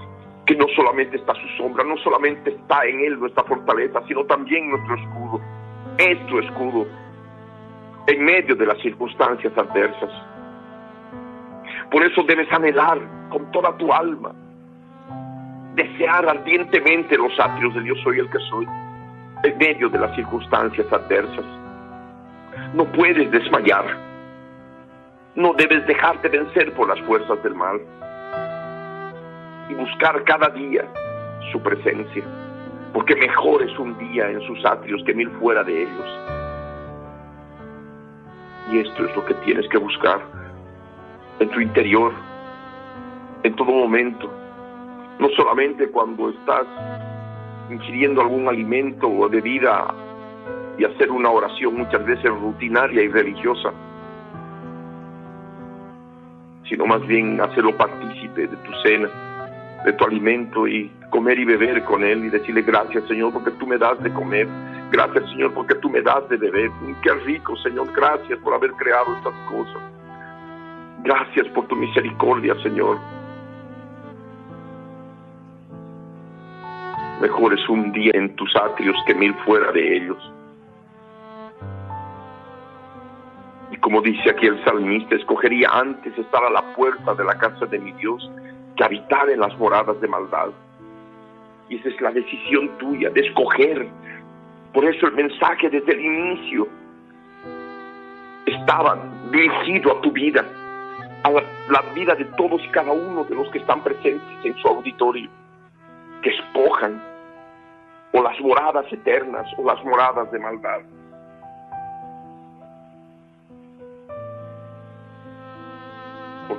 [0.46, 4.68] que no solamente está su sombra, no solamente está en él nuestra fortaleza, sino también
[4.68, 5.40] nuestro escudo.
[5.98, 6.86] Es tu escudo
[8.08, 10.10] en medio de las circunstancias adversas.
[11.92, 12.98] Por eso debes anhelar
[13.30, 14.32] con toda tu alma,
[15.76, 18.66] desear ardientemente los atrios de Dios soy el que soy,
[19.42, 21.44] en medio de las circunstancias adversas.
[22.74, 24.06] No puedes desmayar
[25.36, 27.78] no debes dejarte vencer por las fuerzas del mal
[29.68, 30.82] y buscar cada día
[31.52, 32.24] su presencia,
[32.94, 36.20] porque mejor es un día en sus atrios que mil fuera de ellos.
[38.72, 40.20] Y esto es lo que tienes que buscar
[41.38, 42.12] en tu interior,
[43.42, 44.32] en todo momento,
[45.18, 46.66] no solamente cuando estás
[47.70, 49.94] ingiriendo algún alimento o bebida
[50.78, 53.72] y hacer una oración muchas veces rutinaria y religiosa,
[56.68, 59.08] sino más bien hacerlo partícipe de tu cena,
[59.84, 63.66] de tu alimento y comer y beber con Él y decirle gracias Señor porque tú
[63.66, 64.46] me das de comer,
[64.90, 66.70] gracias Señor porque tú me das de beber,
[67.02, 69.82] qué rico Señor, gracias por haber creado estas cosas,
[71.02, 72.98] gracias por tu misericordia Señor.
[77.20, 80.32] Mejor es un día en tus atrios que mil fuera de ellos.
[83.70, 87.64] Y como dice aquí el salmista, escogería antes estar a la puerta de la casa
[87.66, 88.30] de mi Dios
[88.76, 90.50] que habitar en las moradas de maldad.
[91.68, 93.88] Y esa es la decisión tuya de escoger.
[94.74, 96.68] Por eso el mensaje desde el inicio
[98.44, 98.98] estaba
[99.32, 100.44] dirigido a tu vida,
[101.24, 104.54] a la, la vida de todos y cada uno de los que están presentes en
[104.58, 105.30] su auditorio,
[106.26, 107.00] que escojan
[108.12, 110.80] o las moradas eternas o las moradas de maldad.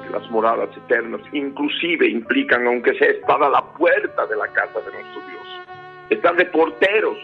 [0.10, 4.92] las moradas eternas, inclusive implican, aunque sea estar a la puerta de la casa de
[4.94, 5.62] nuestro Dios,
[6.10, 7.18] estar de porteros,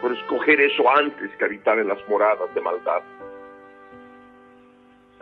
[0.00, 3.02] por escoger eso antes que habitar en las moradas de maldad,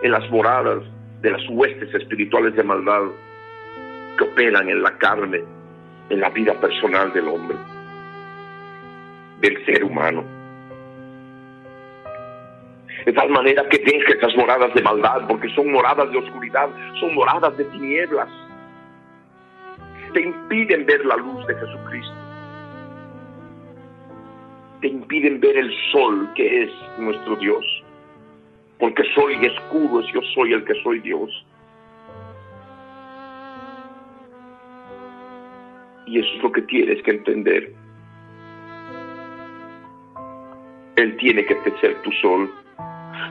[0.02, 0.82] en las moradas
[1.22, 3.04] de las huestes espirituales de maldad
[4.16, 5.42] que operan en la carne,
[6.08, 7.56] en la vida personal del hombre,
[9.40, 10.24] del ser humano.
[13.04, 17.14] De tal manera que deje esas moradas de maldad, porque son moradas de oscuridad, son
[17.14, 18.28] moradas de tinieblas.
[20.12, 22.14] Te impiden ver la luz de Jesucristo.
[24.80, 27.64] Te impiden ver el sol que es nuestro Dios.
[28.78, 31.30] Porque soy escudo, es yo soy el que soy Dios.
[36.06, 37.72] Y eso es lo que tienes que entender.
[40.96, 42.50] Él tiene que ser tu sol.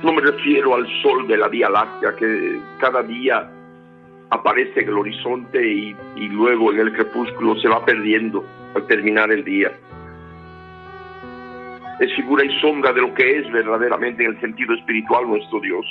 [0.03, 3.49] No me refiero al sol de la Vía Láctea que cada día
[4.29, 8.45] aparece en el horizonte y, y luego en el crepúsculo se va perdiendo
[8.75, 9.71] al terminar el día.
[11.99, 15.85] Es figura y sombra de lo que es verdaderamente en el sentido espiritual nuestro Dios.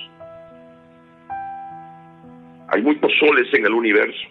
[2.68, 4.28] Hay muchos soles en el universo.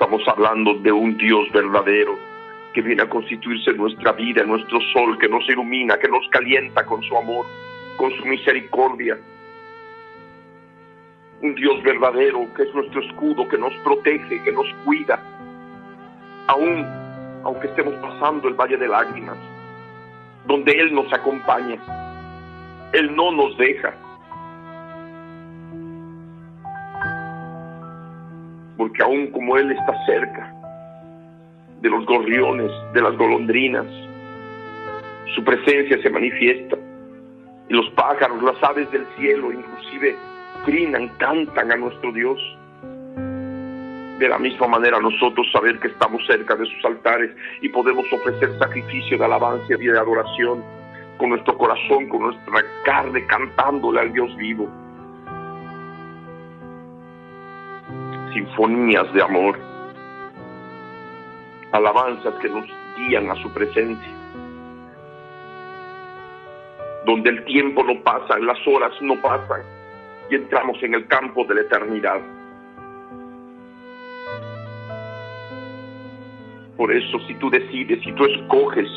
[0.00, 2.16] Estamos hablando de un Dios verdadero
[2.72, 6.26] que viene a constituirse en nuestra vida, en nuestro sol, que nos ilumina, que nos
[6.30, 7.44] calienta con su amor,
[7.98, 9.18] con su misericordia.
[11.42, 15.22] Un Dios verdadero que es nuestro escudo, que nos protege, que nos cuida,
[16.46, 16.82] aún
[17.44, 19.36] aunque estemos pasando el valle de lágrimas,
[20.46, 21.76] donde Él nos acompaña,
[22.94, 23.94] Él no nos deja.
[28.80, 30.54] Porque aún como Él está cerca
[31.82, 33.84] de los gorriones, de las golondrinas,
[35.34, 36.78] su presencia se manifiesta.
[37.68, 40.16] Y los pájaros, las aves del cielo, inclusive
[40.64, 42.40] trinan, cantan a nuestro Dios
[44.18, 48.48] de la misma manera nosotros saber que estamos cerca de sus altares y podemos ofrecer
[48.58, 50.64] sacrificio de alabanza y de adoración
[51.18, 54.70] con nuestro corazón, con nuestra carne, cantándole al Dios vivo.
[58.32, 59.58] Sinfonías de amor,
[61.72, 62.64] alabanzas que nos
[62.96, 64.12] guían a su presencia,
[67.06, 69.62] donde el tiempo no pasa, las horas no pasan
[70.30, 72.20] y entramos en el campo de la eternidad.
[76.76, 78.88] Por eso si tú decides, si tú escoges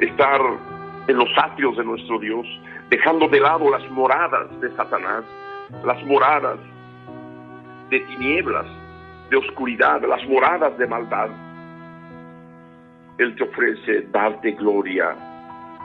[0.00, 0.40] estar
[1.06, 2.46] en los atrios de nuestro Dios,
[2.88, 5.24] dejando de lado las moradas de Satanás,
[5.84, 6.58] las moradas
[7.90, 8.66] de tinieblas,
[9.30, 11.28] de oscuridad, las moradas de maldad,
[13.18, 15.14] Él te ofrece darte gloria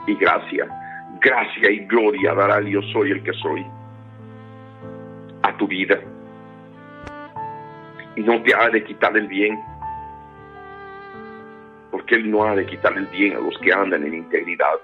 [0.06, 0.66] y gracia.
[1.20, 3.66] Gracia y gloria dará el yo soy el que soy
[5.42, 5.98] a tu vida.
[8.14, 9.58] Y no te ha de quitar el bien
[11.90, 14.74] porque Él no ha de quitar el bien a los que andan en integridad.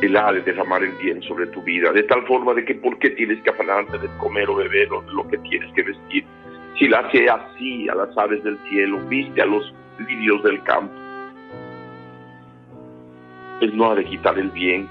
[0.00, 2.98] Él ha de derramar el bien sobre tu vida, de tal forma de que por
[2.98, 6.24] qué tienes que afanarte de comer o beber o lo que tienes que vestir.
[6.78, 9.74] Si la hace así a las aves del cielo, viste a los
[10.06, 10.94] lirios del campo.
[13.60, 14.88] Él no ha de quitar el bien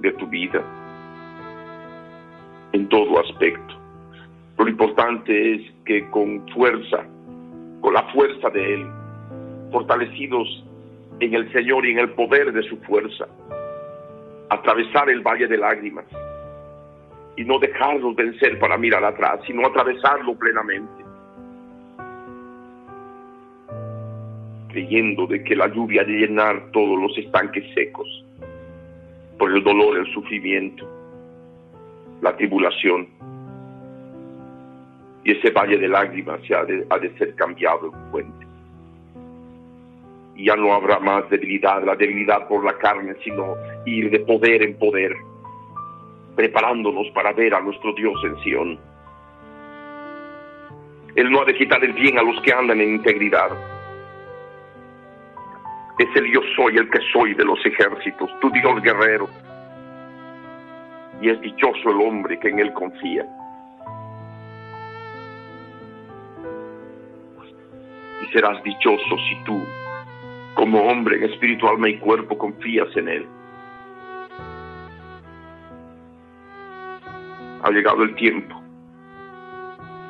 [0.00, 0.62] de tu vida
[2.72, 3.74] en todo aspecto.
[4.58, 7.04] Lo importante es que con fuerza,
[7.80, 8.86] con la fuerza de Él,
[9.70, 10.64] fortalecidos
[11.20, 13.28] en el Señor y en el poder de su fuerza,
[14.48, 16.04] atravesar el valle de lágrimas
[17.36, 21.04] y no dejarnos vencer para mirar atrás, sino atravesarlo plenamente,
[24.68, 28.24] creyendo de que la lluvia de llenar todos los estanques secos
[29.38, 30.88] por el dolor, el sufrimiento,
[32.22, 33.08] la tribulación
[35.24, 38.45] y ese valle de lágrimas ha de, ha de ser cambiado en fuente.
[40.36, 43.54] Y ya no habrá más debilidad, la debilidad por la carne, sino
[43.86, 45.14] ir de poder en poder,
[46.34, 48.78] preparándonos para ver a nuestro Dios en Sión.
[51.14, 53.50] Él no ha de quitar el bien a los que andan en integridad.
[55.98, 59.28] Es el yo soy el que soy de los ejércitos, tu Dios guerrero.
[61.22, 63.26] Y es dichoso el hombre que en él confía.
[68.32, 69.64] serás dichoso si tú,
[70.56, 73.26] como hombre en espíritu, alma y cuerpo, confías en Él.
[77.62, 78.60] Ha llegado el tiempo.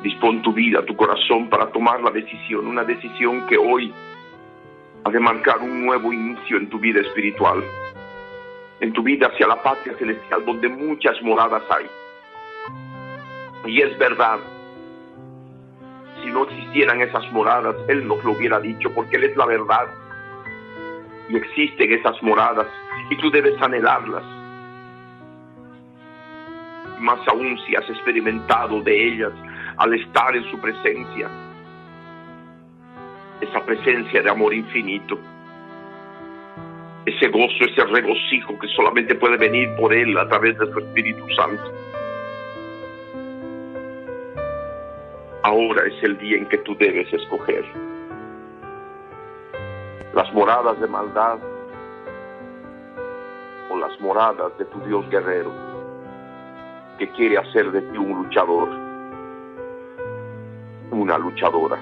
[0.01, 3.93] Dispón tu vida, tu corazón para tomar la decisión, una decisión que hoy
[5.03, 7.61] ha de marcar un nuevo inicio en tu vida espiritual,
[8.79, 11.85] en tu vida hacia la patria celestial, donde muchas moradas hay.
[13.69, 14.39] Y es verdad,
[16.23, 20.06] si no existieran esas moradas, Él nos lo hubiera dicho, porque Él es la verdad.
[21.29, 22.67] Y existen esas moradas,
[23.09, 24.23] y tú debes anhelarlas.
[26.99, 29.33] Más aún si has experimentado de ellas
[29.77, 31.29] al estar en su presencia
[33.41, 35.17] esa presencia de amor infinito,
[37.05, 41.23] ese gozo, ese regocijo que solamente puede venir por Él a través de su Espíritu
[41.35, 41.71] Santo.
[45.43, 47.63] Ahora es el día en que tú debes escoger
[50.17, 51.37] las moradas de maldad
[53.69, 55.51] o las moradas de tu Dios guerrero
[56.97, 58.67] que quiere hacer de ti un luchador,
[60.89, 61.77] una luchadora.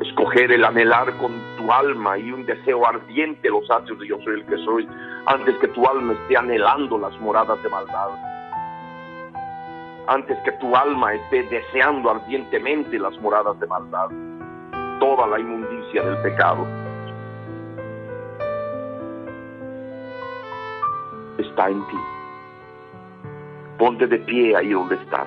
[0.00, 4.40] escoger el anhelar con tu alma y un deseo ardiente los atrios de yo soy
[4.40, 4.88] el que soy,
[5.26, 8.08] antes que tu alma esté anhelando las moradas de maldad,
[10.08, 14.10] antes que tu alma esté deseando ardientemente las moradas de maldad,
[15.02, 16.64] toda la inmundicia del pecado.
[21.38, 21.96] Está en ti.
[23.78, 25.26] Ponte de pie ahí donde estás.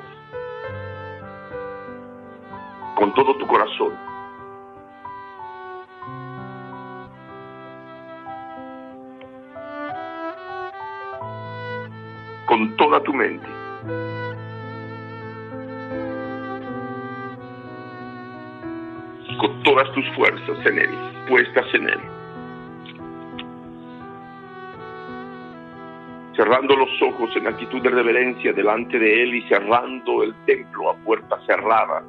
[2.95, 3.91] Con todo tu corazón
[12.45, 13.47] con toda tu mente.
[19.66, 20.90] Todas tus fuerzas en Él,
[21.28, 22.00] puestas en Él.
[26.36, 30.96] Cerrando los ojos en actitud de reverencia delante de Él y cerrando el templo a
[30.98, 32.04] puerta cerrada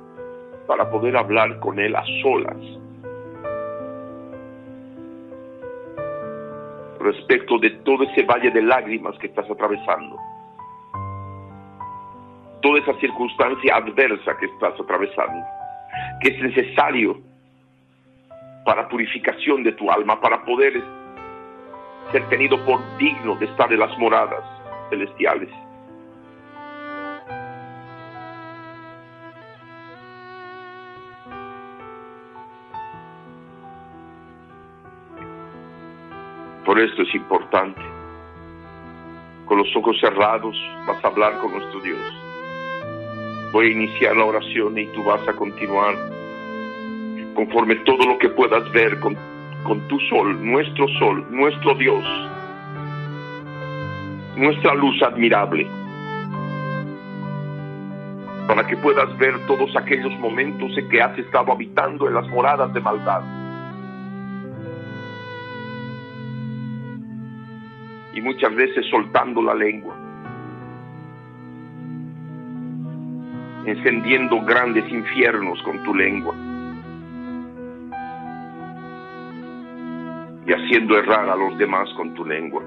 [0.66, 2.56] para poder hablar con Él a solas.
[6.98, 10.16] respecto de todo ese valle de lágrimas que estás atravesando
[12.62, 15.46] toda esa circunstancia adversa que estás atravesando,
[16.20, 17.22] que es necesario
[18.66, 20.82] para purificación de tu alma, para poder
[22.10, 24.42] ser tenido por digno de estar en las moradas
[24.90, 25.48] celestiales.
[36.64, 37.80] Por esto es importante.
[39.46, 40.56] Con los ojos cerrados
[40.88, 42.00] vas a hablar con nuestro Dios.
[43.52, 46.15] Voy a iniciar la oración y tú vas a continuar
[47.36, 49.14] conforme todo lo que puedas ver con,
[49.62, 52.02] con tu sol, nuestro sol, nuestro Dios,
[54.36, 55.66] nuestra luz admirable,
[58.48, 62.72] para que puedas ver todos aquellos momentos en que has estado habitando en las moradas
[62.72, 63.22] de maldad.
[68.14, 69.94] Y muchas veces soltando la lengua.
[73.66, 76.34] Encendiendo grandes infiernos con tu lengua
[80.46, 82.62] y haciendo errar a los demás con tu lengua.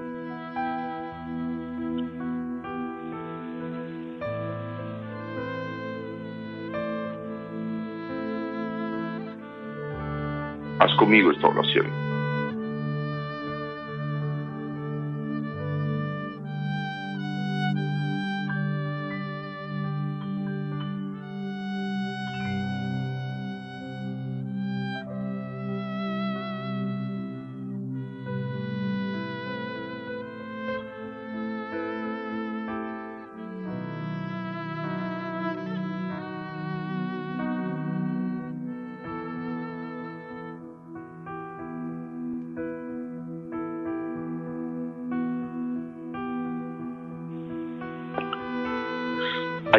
[10.78, 12.09] Haz conmigo esta oración.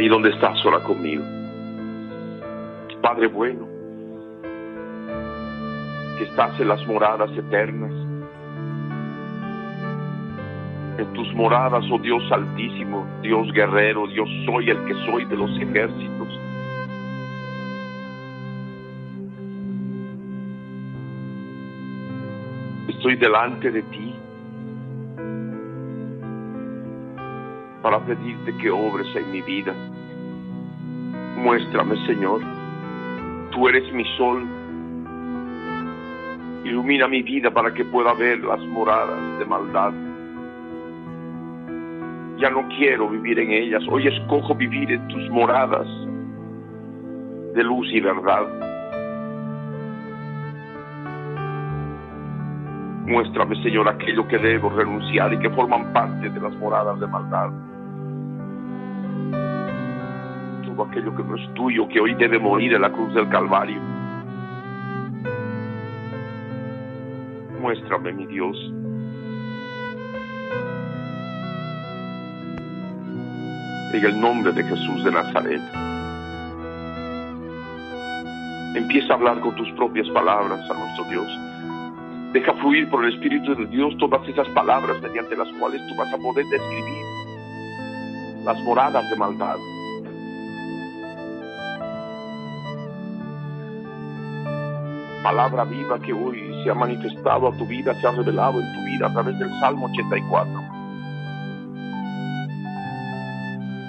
[0.02, 1.24] Ahí donde estás, sola conmigo.
[3.04, 3.68] Padre bueno,
[6.18, 7.92] que estás en las moradas eternas,
[10.98, 15.52] en tus moradas, oh Dios altísimo, Dios guerrero, Dios soy el que soy de los
[15.60, 16.40] ejércitos.
[22.88, 24.16] Estoy delante de ti
[27.82, 29.74] para pedirte que obres en mi vida.
[31.42, 32.40] Muéstrame, Señor,
[33.50, 34.48] tú eres mi sol.
[36.64, 39.92] Ilumina mi vida para que pueda ver las moradas de maldad.
[42.38, 43.82] Ya no quiero vivir en ellas.
[43.90, 45.88] Hoy escojo vivir en tus moradas
[47.56, 48.46] de luz y verdad.
[53.08, 57.71] Muéstrame, Señor, aquello que debo renunciar y que forman parte de las moradas de maldad.
[60.84, 63.80] Aquello que no es tuyo, que hoy debe morir en la cruz del Calvario.
[67.62, 68.58] Muéstrame, mi Dios.
[73.94, 75.62] En el nombre de Jesús de Nazaret.
[78.76, 81.28] Empieza a hablar con tus propias palabras a nuestro Dios.
[82.34, 86.12] Deja fluir por el Espíritu de Dios todas esas palabras mediante las cuales tú vas
[86.14, 87.06] a poder describir
[88.46, 89.58] las moradas de maldad.
[95.24, 98.84] Palabra viva que hoy se ha manifestado a tu vida, se ha revelado en tu
[98.86, 100.52] vida a través del Salmo 84.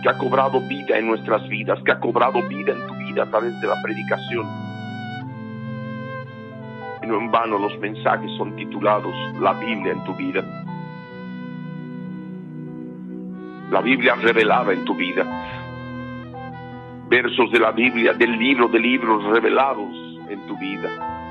[0.03, 3.31] Que ha cobrado vida en nuestras vidas, que ha cobrado vida en tu vida a
[3.31, 4.73] través de la predicación
[7.03, 10.45] y no en vano los mensajes son titulados La Biblia en tu vida.
[13.71, 15.25] La Biblia revelada en tu vida.
[17.09, 19.91] Versos de la Biblia, del libro de libros revelados
[20.29, 21.22] en tu vida.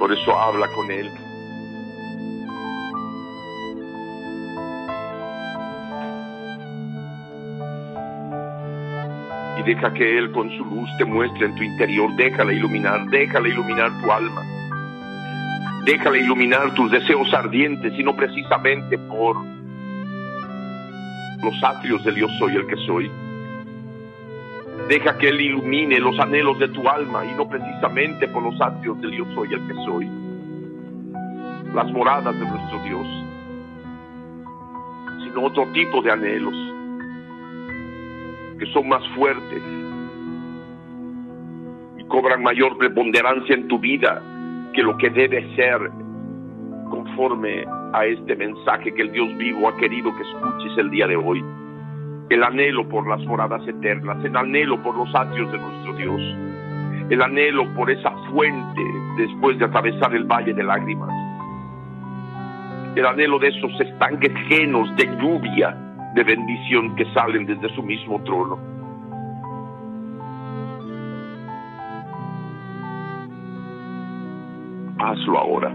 [0.00, 1.10] Por eso habla con Él.
[9.58, 13.46] y deja que Él con su luz te muestre en tu interior, déjala iluminar, déjala
[13.46, 14.42] iluminar tu alma,
[15.84, 19.36] déjala iluminar tus deseos ardientes y no precisamente por
[21.42, 23.10] los atrios del Dios soy el que soy.
[24.90, 29.00] Deja que Él ilumine los anhelos de tu alma y no precisamente por los atrios
[29.00, 30.10] del Dios soy el que soy.
[31.72, 33.06] Las moradas de nuestro Dios,
[35.22, 36.54] sino otro tipo de anhelos
[38.58, 39.62] que son más fuertes
[41.96, 44.20] y cobran mayor preponderancia en tu vida
[44.74, 45.88] que lo que debe ser
[46.90, 51.14] conforme a este mensaje que el Dios vivo ha querido que escuches el día de
[51.14, 51.44] hoy.
[52.30, 56.20] El anhelo por las moradas eternas, el anhelo por los atrios de nuestro Dios,
[57.10, 58.82] el anhelo por esa fuente
[59.16, 61.10] después de atravesar el valle de lágrimas,
[62.94, 65.76] el anhelo de esos estanques llenos de lluvia
[66.14, 68.60] de bendición que salen desde su mismo trono.
[75.00, 75.74] Hazlo ahora.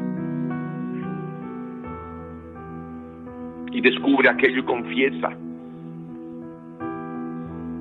[3.74, 5.36] Y descubre aquello y confiesa.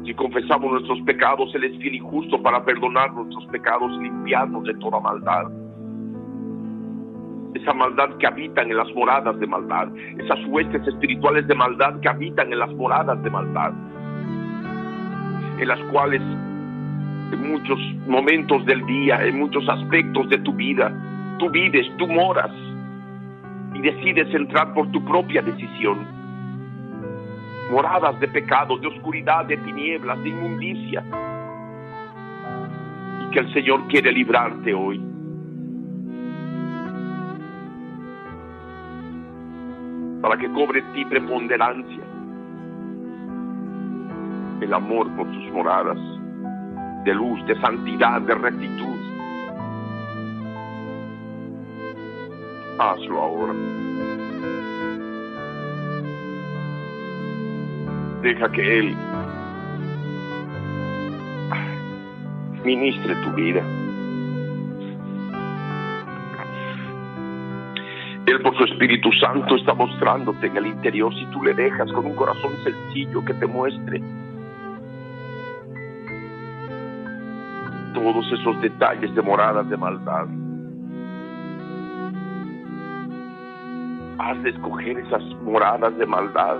[0.04, 4.64] Si confesamos nuestros pecados, Él es fiel y justo para perdonar nuestros pecados y limpiarnos
[4.64, 5.50] de toda maldad
[7.54, 12.08] esa maldad que habitan en las moradas de maldad, esas huestes espirituales de maldad que
[12.08, 13.72] habitan en las moradas de maldad,
[15.58, 20.92] en las cuales en muchos momentos del día, en muchos aspectos de tu vida,
[21.38, 22.50] tú vives, tú moras
[23.72, 26.23] y decides entrar por tu propia decisión.
[27.70, 31.02] Moradas de pecado, de oscuridad, de tinieblas, de inmundicia.
[33.20, 35.00] Y que el Señor quiere librarte hoy
[40.24, 42.02] para que cobre en ti preponderancia
[44.62, 45.98] el amor por tus moradas,
[47.04, 48.98] de luz, de santidad, de rectitud.
[52.78, 53.83] Hazlo ahora.
[58.24, 58.96] Deja que Él
[62.64, 63.62] ministre tu vida.
[68.24, 72.06] Él por su Espíritu Santo está mostrándote en el interior si tú le dejas con
[72.06, 74.00] un corazón sencillo que te muestre
[77.92, 80.26] todos esos detalles de moradas de maldad.
[84.18, 86.56] Has de escoger esas moradas de maldad,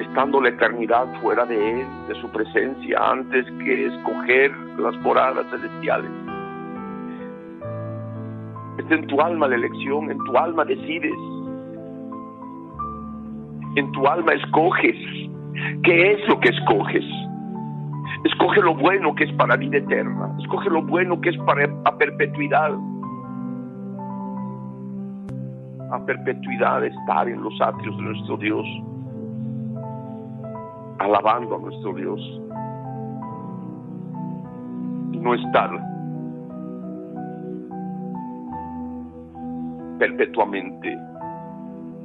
[0.00, 6.10] estando la eternidad fuera de Él, de su presencia, antes que escoger las moradas celestiales
[8.90, 11.14] en tu alma la elección, en tu alma decides,
[13.76, 14.96] en tu alma escoges.
[15.84, 17.04] ¿Qué es lo que escoges?
[18.24, 21.96] Escoge lo bueno que es para vida eterna, escoge lo bueno que es para a
[21.96, 22.72] perpetuidad.
[25.92, 28.66] A perpetuidad estar en los atrios de nuestro Dios,
[31.00, 32.20] alabando a nuestro Dios.
[35.12, 35.70] No estar
[39.98, 40.96] perpetuamente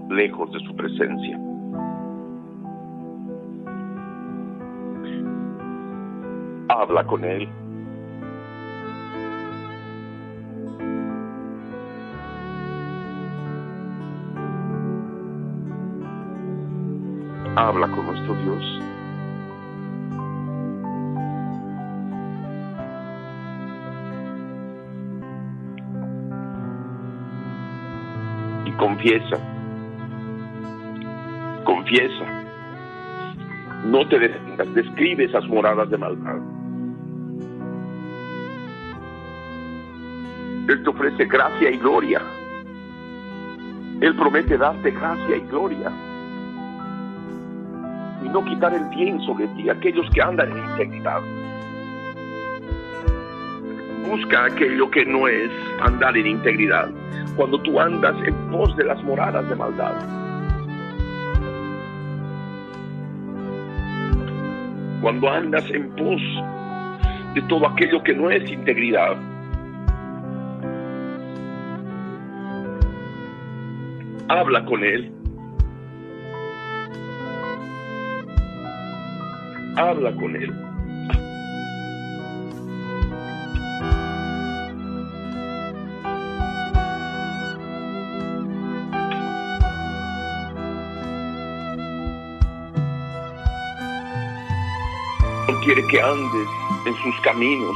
[0.09, 1.39] lejos de su presencia.
[6.69, 7.49] Habla con Él.
[17.57, 18.81] Habla con nuestro Dios.
[28.65, 29.37] Y confiesa.
[31.63, 32.25] Confiesa.
[33.85, 34.73] No te detengas.
[34.73, 36.37] Describe esas moradas de maldad.
[40.67, 42.21] Él te ofrece gracia y gloria.
[44.01, 45.91] Él promete darte gracia y gloria.
[48.35, 51.21] No quitar el bien sobre ti, aquellos que andan en integridad.
[54.09, 55.49] Busca aquello que no es
[55.81, 56.89] andar en integridad.
[57.37, 59.93] Cuando tú andas en pos de las moradas de maldad.
[65.01, 66.21] Cuando andas en pos
[67.35, 69.15] de todo aquello que no es integridad.
[74.27, 75.14] habla con Él.
[79.77, 80.53] Habla con Él.
[95.63, 96.47] Quiere que andes
[96.85, 97.75] en sus caminos,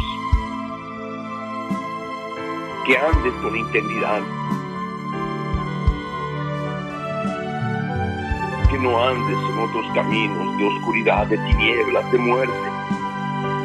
[2.86, 4.22] que andes con integridad.
[8.82, 12.54] No andes en otros caminos de oscuridad, de tinieblas, de muerte,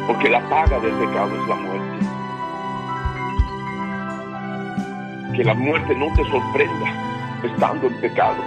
[0.07, 1.97] porque la paga del pecado es la muerte.
[5.35, 6.93] Que la muerte no te sorprenda
[7.43, 8.43] estando en pecado.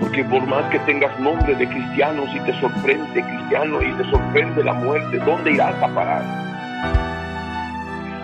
[0.00, 4.64] Porque por más que tengas nombre de cristiano, si te sorprende cristiano y te sorprende
[4.64, 6.22] la muerte, ¿dónde irás a parar?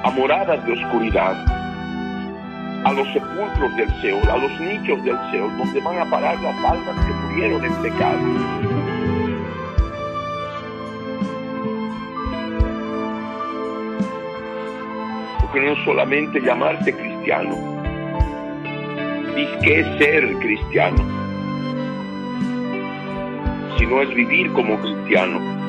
[0.03, 1.60] A moradas de oscuridad
[2.85, 6.57] a los sepulcros del Seol, a los nichos del Seol, donde van a parar las
[6.65, 8.19] almas que murieron en pecado.
[15.41, 17.57] Porque no solamente llamarse cristiano,
[19.37, 20.99] es que ser cristiano,
[23.79, 25.60] sino es vivir como cristiano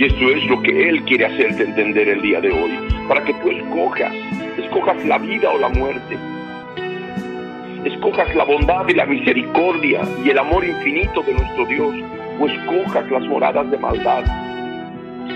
[0.00, 2.70] Y eso es lo que Él quiere hacerte entender el día de hoy,
[3.06, 4.10] para que tú escojas,
[4.56, 6.16] escojas la vida o la muerte,
[7.84, 11.94] escojas la bondad y la misericordia y el amor infinito de nuestro Dios,
[12.40, 14.24] o escojas las moradas de maldad,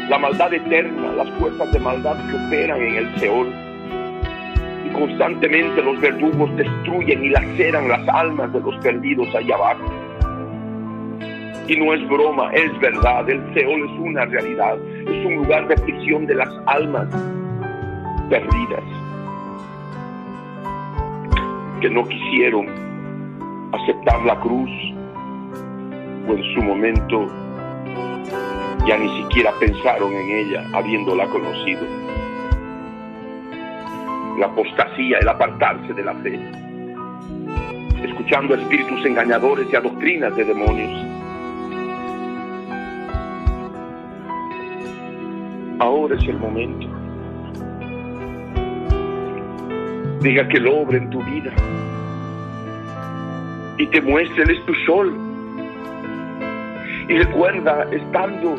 [0.08, 3.52] la maldad eterna, las fuerzas de maldad que operan en el Seol.
[4.86, 10.03] Y constantemente los verdugos destruyen y laceran las almas de los perdidos allá abajo.
[11.66, 13.28] Y no es broma, es verdad.
[13.28, 14.76] El Seol es una realidad.
[14.84, 17.08] Es un lugar de prisión de las almas
[18.28, 18.82] perdidas
[21.80, 22.66] que no quisieron
[23.72, 24.70] aceptar la cruz
[26.28, 27.28] o en su momento
[28.86, 31.82] ya ni siquiera pensaron en ella habiéndola conocido.
[34.38, 36.40] La apostasía, el apartarse de la fe,
[38.02, 41.13] escuchando a espíritus engañadores y a doctrinas de demonios
[45.78, 46.86] Ahora es el momento.
[50.20, 51.52] Diga que lo obre en tu vida
[53.78, 55.12] y te muestre, Él es tu sol.
[57.08, 58.56] Y recuerda, estando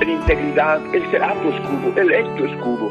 [0.00, 2.90] en integridad, Él será tu escudo, Él es tu escudo.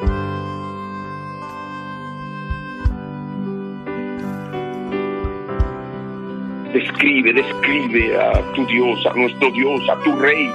[6.74, 10.50] Describe, describe a tu Dios, a nuestro Dios, a tu Rey.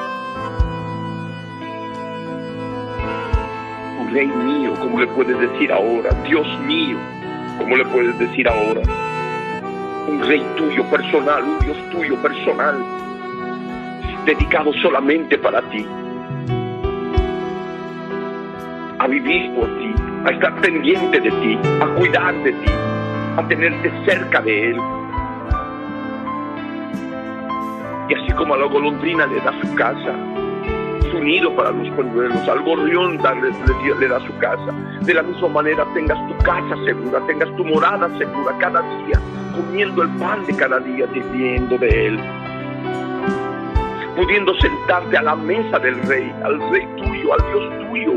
[4.15, 6.97] Rey mío, como le puedes decir ahora, Dios mío,
[7.59, 8.81] como le puedes decir ahora.
[10.07, 12.77] Un rey tuyo personal, un Dios tuyo personal,
[14.25, 15.85] dedicado solamente para ti,
[19.01, 19.93] a vivir por ti,
[20.27, 22.71] a estar pendiente de ti, a cuidar de ti,
[23.37, 24.77] a tenerte cerca de Él.
[28.11, 30.15] Y así como a la golondrina le da su casa,
[31.15, 34.73] unido para los polluelos, al gorrión le, le da su casa.
[35.03, 39.21] De la misma manera tengas tu casa segura, tengas tu morada segura cada día,
[39.55, 42.21] comiendo el pan de cada día, viviendo de él.
[44.17, 48.13] Pudiendo sentarte a la mesa del rey, al rey tuyo, al Dios tuyo,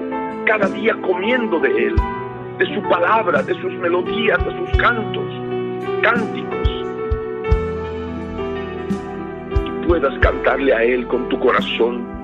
[0.46, 1.96] cada día comiendo de él,
[2.60, 5.26] de su palabra, de sus melodías, de sus cantos,
[6.02, 6.70] cánticos.
[9.88, 12.17] Puedas cantarle a él con tu corazón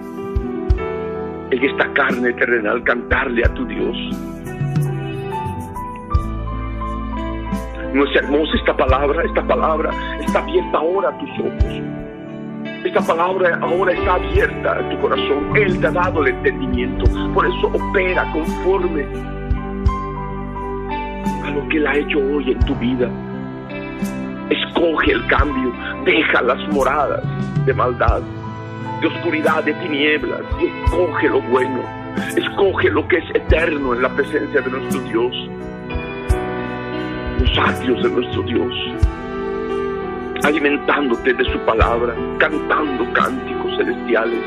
[1.54, 3.96] en esta carne terrenal cantarle a tu Dios.
[7.94, 9.24] ¿No es hermosa esta palabra?
[9.24, 11.82] Esta palabra está abierta ahora a tus ojos.
[12.84, 15.56] Esta palabra ahora está abierta a tu corazón.
[15.56, 17.06] Él te ha dado el entendimiento.
[17.36, 19.06] Por eso opera conforme
[21.44, 23.08] a lo que Él ha hecho hoy en tu vida.
[24.50, 25.72] Escoge el cambio.
[26.04, 27.24] Deja las moradas
[27.68, 28.24] de maldad,
[29.02, 30.42] de oscuridad, de tinieblas.
[30.62, 31.82] Y escoge lo bueno.
[32.36, 35.50] Escoge lo que es eterno en la presencia de nuestro Dios
[37.44, 38.74] los atrios de nuestro Dios,
[40.44, 44.40] alimentándote de su palabra, cantando cánticos celestiales,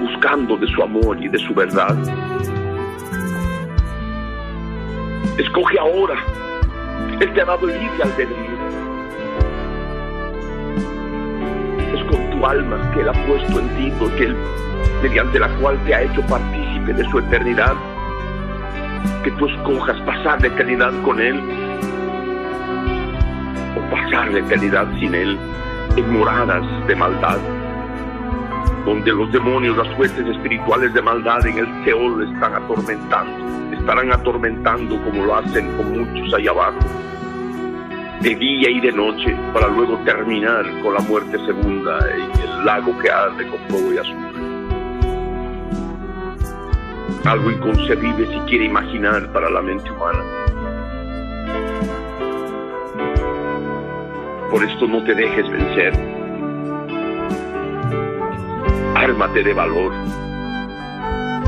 [0.00, 1.96] buscando de su amor y de su verdad.
[5.38, 6.14] Escoge ahora,
[7.20, 8.61] Él te ha dado libre.
[12.42, 13.92] Tu alma que Él ha puesto en ti,
[15.02, 17.74] mediante la cual te ha hecho partícipe de su eternidad
[19.22, 21.40] que tú escojas pasar la eternidad con Él
[23.76, 25.38] o pasar la eternidad sin Él
[25.96, 27.38] en moradas de maldad,
[28.86, 35.00] donde los demonios, las fuerzas espirituales de maldad en el Seol están atormentando, estarán atormentando
[35.04, 36.78] como lo hacen con muchos ahí abajo,
[38.22, 42.96] de día y de noche, para luego terminar con la muerte segunda y el lago
[42.98, 44.32] que arde con fuego y azufre
[47.24, 50.24] algo inconcebible si quiere imaginar para la mente humana.
[54.50, 55.92] Por esto no te dejes vencer.
[58.96, 59.92] Ármate de valor,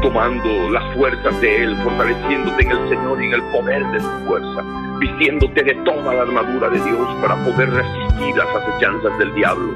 [0.05, 4.11] tomando las fuerzas de Él, fortaleciéndote en el Señor y en el poder de su
[4.27, 4.63] fuerza,
[4.99, 9.73] vistiéndote de toda la armadura de Dios para poder resistir las acechanzas del diablo.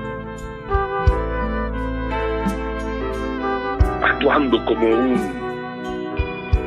[4.03, 5.17] Actuando como un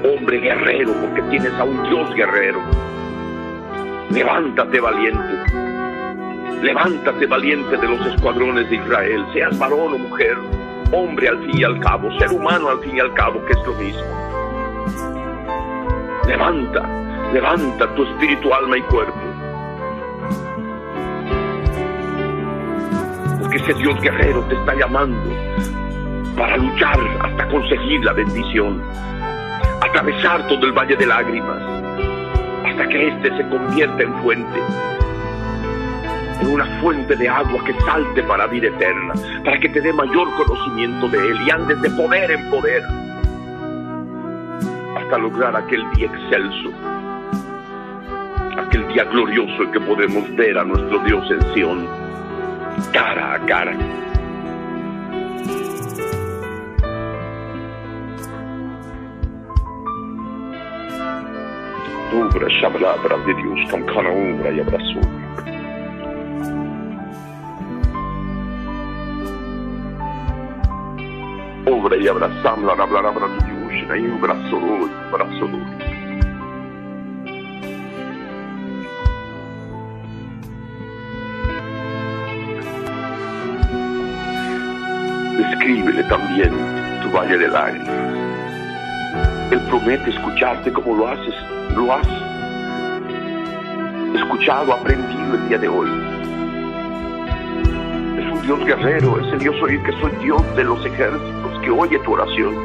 [0.03, 2.61] hombre guerrero, porque tienes a un Dios guerrero.
[4.09, 5.33] Levántate valiente,
[6.63, 10.35] levántate valiente de los escuadrones de Israel, seas varón o mujer,
[10.91, 13.65] hombre al fin y al cabo, ser humano al fin y al cabo, que es
[13.65, 14.01] lo mismo.
[16.27, 16.88] Levanta,
[17.34, 19.19] levanta tu espíritu, alma y cuerpo.
[23.39, 25.30] Porque ese Dios guerrero te está llamando
[26.38, 28.81] para luchar hasta conseguir la bendición
[29.81, 31.61] atravesar todo el valle de lágrimas,
[32.65, 34.59] hasta que éste se convierta en fuente,
[36.41, 39.13] en una fuente de agua que salte para vida eterna,
[39.43, 42.84] para que te dé mayor conocimiento de Él y andes de poder en poder,
[44.97, 46.72] hasta lograr aquel día excelso,
[48.57, 51.88] aquel día glorioso en que podemos ver a nuestro Dios en Sión,
[52.91, 53.76] cara a cara.
[62.13, 64.11] obra, de Dios con cada
[64.51, 65.20] y abrazo.
[72.02, 75.48] Y abrazamla, hablar, hablar de Dios, y un brazo, un brazo.
[85.38, 86.52] Descríbele también
[87.03, 87.90] tu valle de lágrimas.
[89.52, 91.36] Él promete escucharte como lo haces
[91.76, 92.07] lo has
[94.15, 95.90] escuchado, aprendido el día de hoy.
[98.18, 101.69] Es un Dios guerrero, es el Dios oír que soy Dios de los ejércitos, que
[101.69, 102.55] oye tu oración.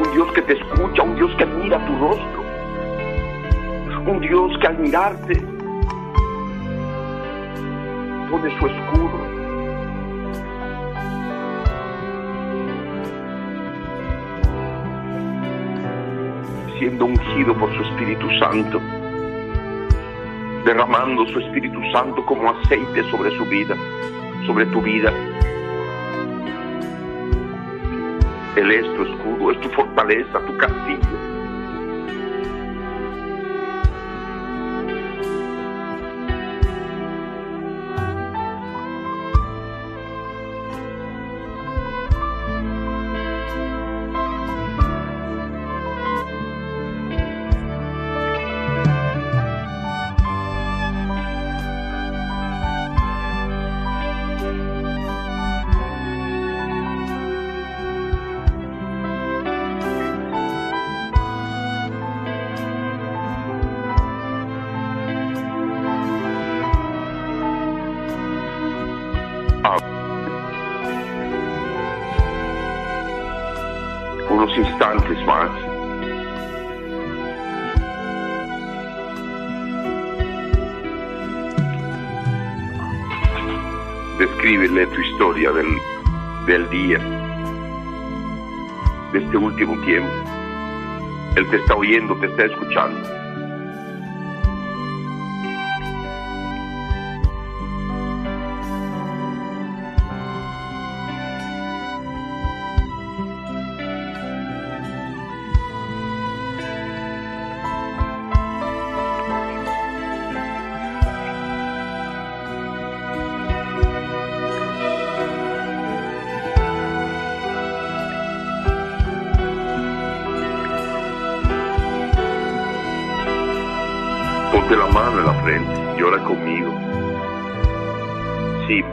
[0.00, 2.42] Un Dios que te escucha, un Dios que admira tu rostro.
[4.06, 5.42] Un Dios que al mirarte
[8.30, 9.32] pone su escudo
[16.82, 18.80] siendo ungido por su Espíritu Santo,
[20.64, 23.76] derramando su Espíritu Santo como aceite sobre su vida,
[24.46, 25.12] sobre tu vida.
[28.56, 31.21] Él es tu escudo, es tu fortaleza, tu castillo.
[86.88, 86.98] De
[89.18, 90.10] este último tiempo.
[91.36, 93.21] Él te está oyendo, te está escuchando.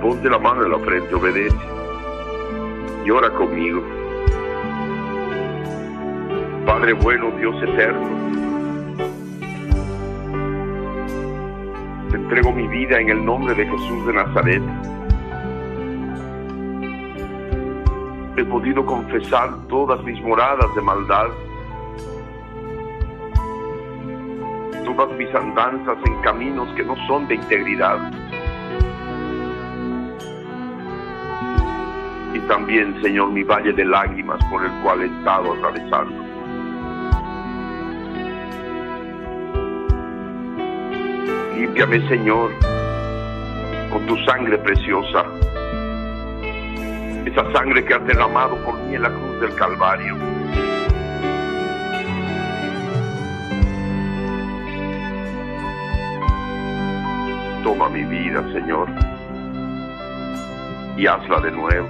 [0.01, 1.57] Ponte la mano en la frente, obedece.
[3.05, 3.81] Llora conmigo.
[6.65, 8.07] Padre bueno, Dios eterno,
[12.11, 14.63] te entrego mi vida en el nombre de Jesús de Nazaret.
[18.37, 21.27] He podido confesar todas mis moradas de maldad,
[24.99, 28.11] todas mis andanzas en caminos que no son de integridad.
[32.49, 36.15] también, Señor, mi valle de lágrimas por el cual he estado atravesando.
[41.55, 42.51] Límpiame, Señor,
[43.91, 45.25] con tu sangre preciosa,
[47.25, 50.38] esa sangre que has derramado por mí en la cruz del Calvario.
[57.69, 58.89] Toma mi vida, Señor,
[60.97, 61.87] y hazla de nuevo.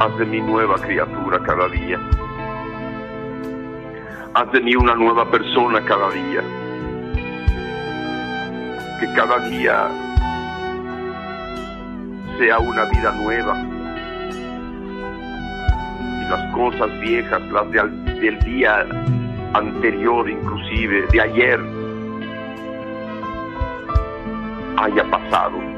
[0.00, 1.96] Haz de mí nueva criatura cada día.
[4.34, 6.42] Haz de mí una nueva persona cada día.
[8.98, 9.88] Que cada día
[12.36, 13.56] sea una vida nueva.
[16.20, 18.84] Y las cosas viejas, las del día
[19.54, 21.60] anterior inclusive, de ayer,
[24.76, 25.76] haya pasado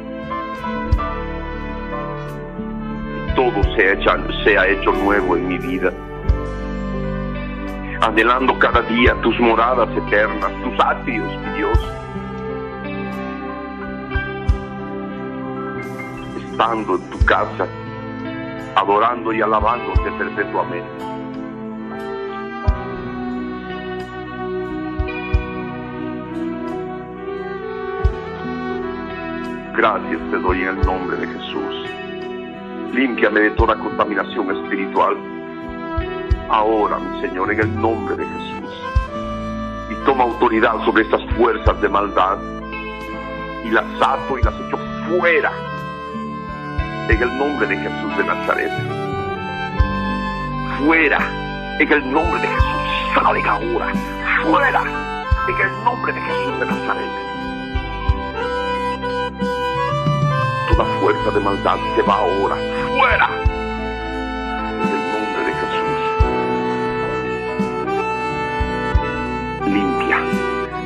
[3.39, 5.93] todo sea, hecho nuevo en mi vida.
[8.01, 11.79] Anhelando cada día tus moradas eternas, tus atrios, mi Dios.
[16.51, 17.69] Estando en tu casa,
[18.75, 21.18] adorando y alabándote perpetuamente.
[29.79, 31.89] Gracias te doy en el nombre de Jesús.
[32.93, 35.17] Límpiame de toda contaminación espiritual.
[36.51, 38.75] Ahora, mi Señor, en el nombre de Jesús.
[39.89, 42.39] Y toma autoridad sobre estas fuerzas de maldad.
[43.65, 44.79] Y las ato y las echo
[45.09, 45.53] fuera.
[47.09, 48.73] En el nombre de Jesús de Nazaret.
[50.85, 51.21] Fuera.
[51.79, 53.15] En el nombre de Jesús.
[53.15, 53.93] Salga ahora.
[54.43, 54.83] Fuera.
[55.47, 57.28] En el nombre de Jesús de Nazaret.
[61.09, 62.57] De maldad se va ahora
[62.99, 63.31] fuera.
[64.69, 66.01] En el nombre de Jesús.
[69.65, 70.19] Limpia,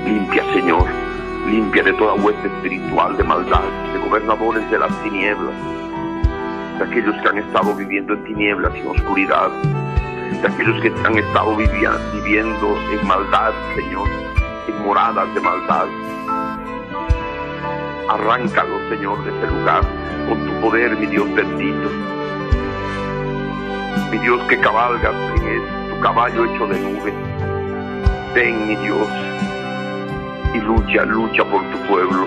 [0.05, 0.87] limpia Señor,
[1.49, 5.55] limpia de toda hueste espiritual de maldad, de gobernadores de las tinieblas,
[6.79, 11.19] de aquellos que han estado viviendo en tinieblas y en oscuridad, de aquellos que han
[11.19, 14.09] estado viviendo en maldad, Señor,
[14.69, 15.89] en moradas de maldad
[18.09, 19.83] Arráncalo, Señor, de ese lugar
[20.29, 21.89] con tu poder, mi Dios bendito.
[24.11, 27.13] Mi Dios que cabalgas en tu caballo hecho de nube.
[28.35, 29.09] Ven, mi Dios,
[30.55, 32.27] y lucha, lucha por tu pueblo.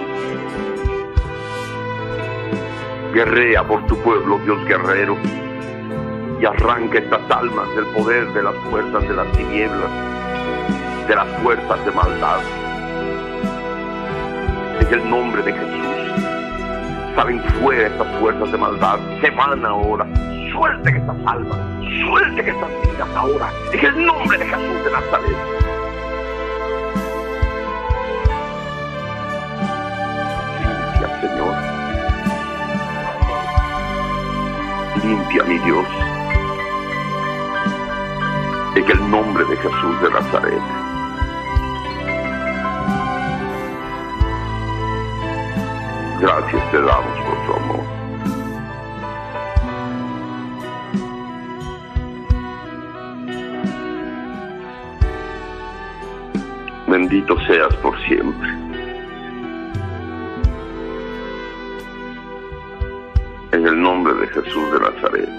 [3.13, 5.17] Guerrea por tu pueblo, Dios guerrero,
[6.41, 9.91] y arranca estas almas del poder de las fuerzas de las tinieblas,
[11.07, 12.64] de las fuerzas de maldad
[14.87, 17.15] en el nombre de Jesús.
[17.15, 20.05] Salen fuera estas fuerzas de maldad, se van ahora.
[20.51, 21.57] Suelten estas almas,
[22.05, 25.37] suelten estas vidas ahora, en el nombre de Jesús de Nazaret.
[30.61, 31.55] Limpia, Señor.
[35.03, 35.87] Limpia, mi Dios.
[38.75, 40.84] En el nombre de Jesús de Nazaret.
[46.25, 47.85] Gracias te damos por tu amor.
[56.87, 58.49] Bendito seas por siempre.
[63.51, 65.29] En el nombre de Jesús de Nazaret.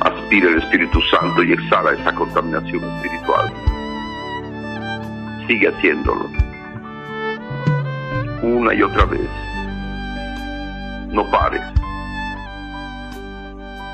[0.00, 3.52] Aspira el Espíritu Santo y exhala esa contaminación espiritual.
[5.46, 6.49] Sigue haciéndolo.
[8.42, 9.28] Una y otra vez.
[11.08, 11.60] No pares.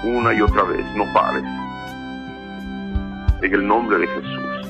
[0.05, 0.86] Una y otra vez.
[0.94, 1.43] No pares.
[3.43, 4.66] En el nombre de Jesús.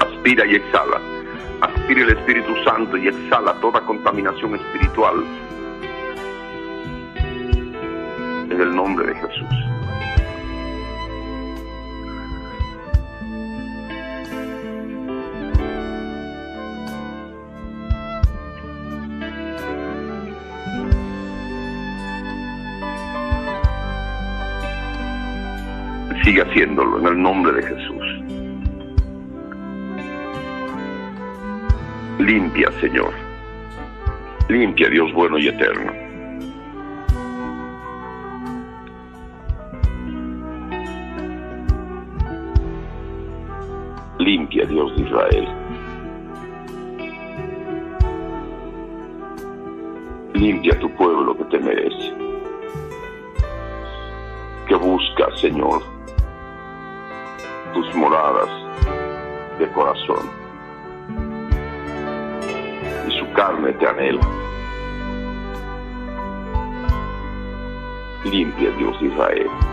[0.00, 0.98] Aspira y exhala.
[1.60, 5.22] Aspira el Espíritu Santo y exhala toda contaminación espiritual.
[8.62, 9.48] El nombre de Jesús.
[26.24, 28.22] Sigue haciéndolo en el nombre de Jesús.
[32.20, 33.12] Limpia, Señor.
[34.48, 36.01] Limpia, Dios bueno y eterno.
[44.52, 45.48] Limpia, Dios de Israel.
[50.34, 52.12] Limpia tu pueblo que te merece.
[54.68, 55.82] Que busca, Señor,
[57.72, 58.50] tus moradas
[59.58, 60.28] de corazón.
[63.08, 64.20] Y su carne te anhela.
[68.24, 69.71] Limpia, Dios de Israel.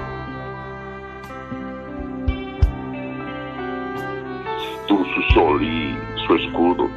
[5.20, 6.88] Su sol y su escudo.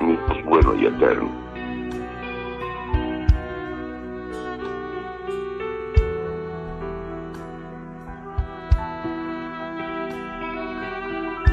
[0.00, 1.30] Mi Dios bueno y eterno.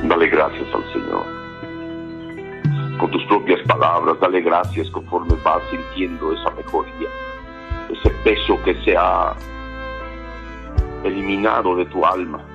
[0.03, 1.25] Dale gracias al Señor.
[2.99, 7.09] Con tus propias palabras, dale gracias conforme vas sintiendo esa mejoría,
[7.89, 9.33] ese peso que se ha
[11.03, 12.52] eliminado de tu alma.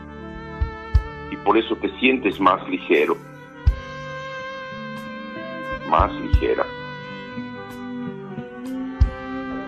[1.48, 3.16] Por eso te sientes más ligero,
[5.88, 6.66] más ligera.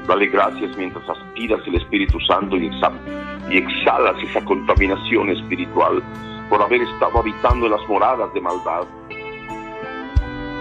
[0.06, 2.70] Dale gracias mientras aspiras el Espíritu Santo y,
[3.50, 6.02] y exhalas esa contaminación espiritual
[6.50, 8.84] por haber estado habitando las moradas de maldad,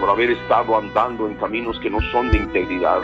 [0.00, 3.02] por haber estado andando en caminos que no son de integridad,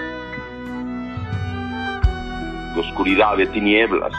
[2.75, 4.15] de oscuridad, de tinieblas.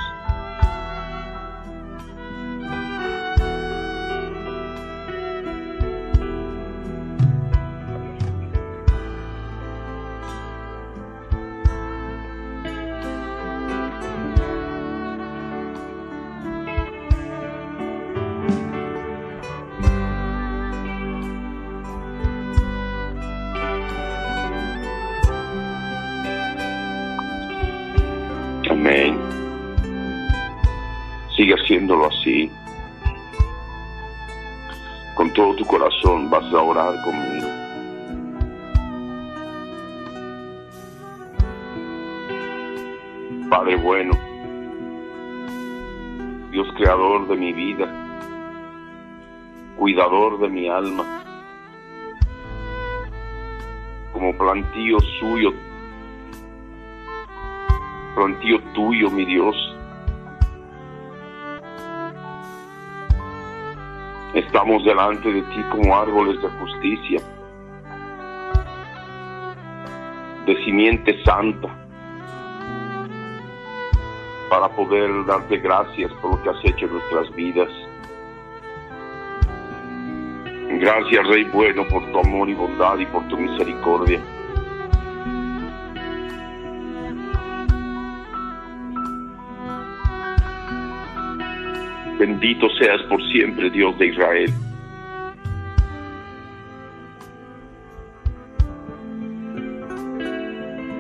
[43.49, 44.13] Padre bueno,
[46.51, 47.87] Dios creador de mi vida,
[49.77, 51.23] cuidador de mi alma,
[54.13, 55.53] como plantío suyo
[58.17, 59.55] plantío tuyo, mi Dios.
[64.57, 67.21] Estamos delante de ti como árboles de justicia,
[70.47, 71.69] de simiente santa,
[74.49, 77.69] para poder darte gracias por lo que has hecho en nuestras vidas.
[80.81, 84.19] Gracias, Rey bueno, por tu amor y bondad y por tu misericordia.
[92.39, 94.53] Bendito seas por siempre, Dios de Israel.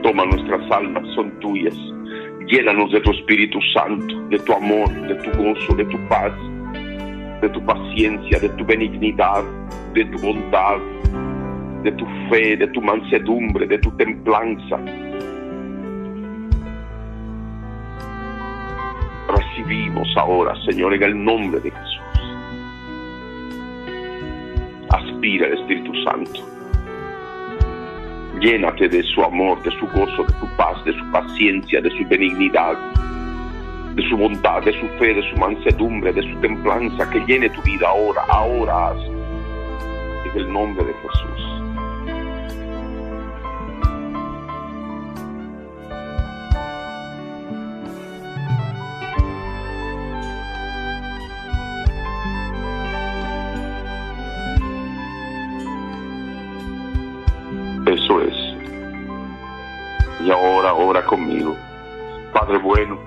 [0.01, 1.75] Toma nuestras almas, son tuyas.
[2.47, 6.33] Llénanos de tu Espíritu Santo, de tu amor, de tu gozo, de tu paz,
[7.41, 9.43] de tu paciencia, de tu benignidad,
[9.93, 10.79] de tu bondad,
[11.83, 14.79] de tu fe, de tu mansedumbre, de tu templanza.
[19.57, 22.01] Recibimos ahora, Señor, en el nombre de Jesús.
[24.89, 26.41] Aspira el Espíritu Santo.
[28.39, 32.07] Llénate de su amor, de su gozo, de su paz, de su paciencia, de su
[32.07, 32.77] benignidad,
[33.95, 37.61] de su bondad, de su fe, de su mansedumbre, de su templanza, que llene tu
[37.63, 38.93] vida ahora, ahora.
[40.25, 41.56] En el nombre de Jesús.
[60.27, 61.55] Y ahora, ora conmigo.
[62.33, 62.99] Padre bueno,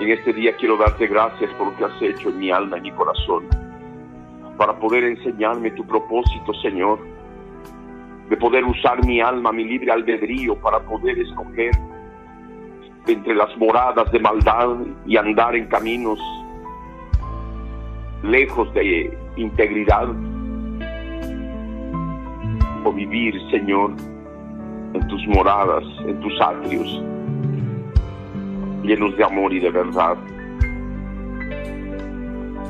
[0.00, 2.80] en este día quiero darte gracias por lo que has hecho en mi alma y
[2.80, 3.46] mi corazón,
[4.56, 6.98] para poder enseñarme tu propósito, Señor,
[8.30, 11.72] de poder usar mi alma, mi libre albedrío, para poder escoger
[13.06, 14.74] entre las moradas de maldad
[15.04, 16.18] y andar en caminos
[18.22, 20.08] lejos de integridad
[22.84, 23.92] o vivir, Señor,
[24.94, 27.02] en tus moradas, en tus atrios,
[28.82, 30.16] llenos de amor y de verdad.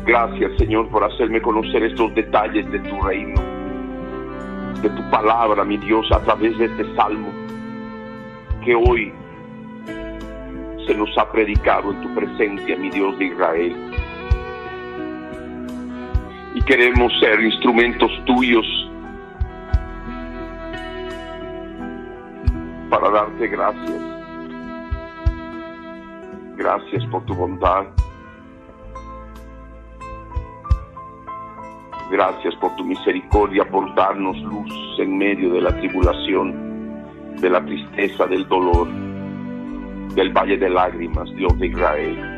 [0.05, 3.41] Gracias, Señor, por hacerme conocer estos detalles de tu reino,
[4.83, 7.29] de tu palabra, mi Dios, a través de este salmo
[8.65, 9.13] que hoy
[10.87, 13.77] se nos ha predicado en tu presencia, mi Dios de Israel.
[16.55, 18.88] Y queremos ser instrumentos tuyos
[22.89, 24.03] para darte gracias.
[26.57, 27.87] Gracias por tu bondad.
[32.11, 38.27] Gracias por tu misericordia, por darnos luz en medio de la tribulación, de la tristeza,
[38.27, 38.89] del dolor,
[40.15, 42.38] del valle de lágrimas, Dios de Israel.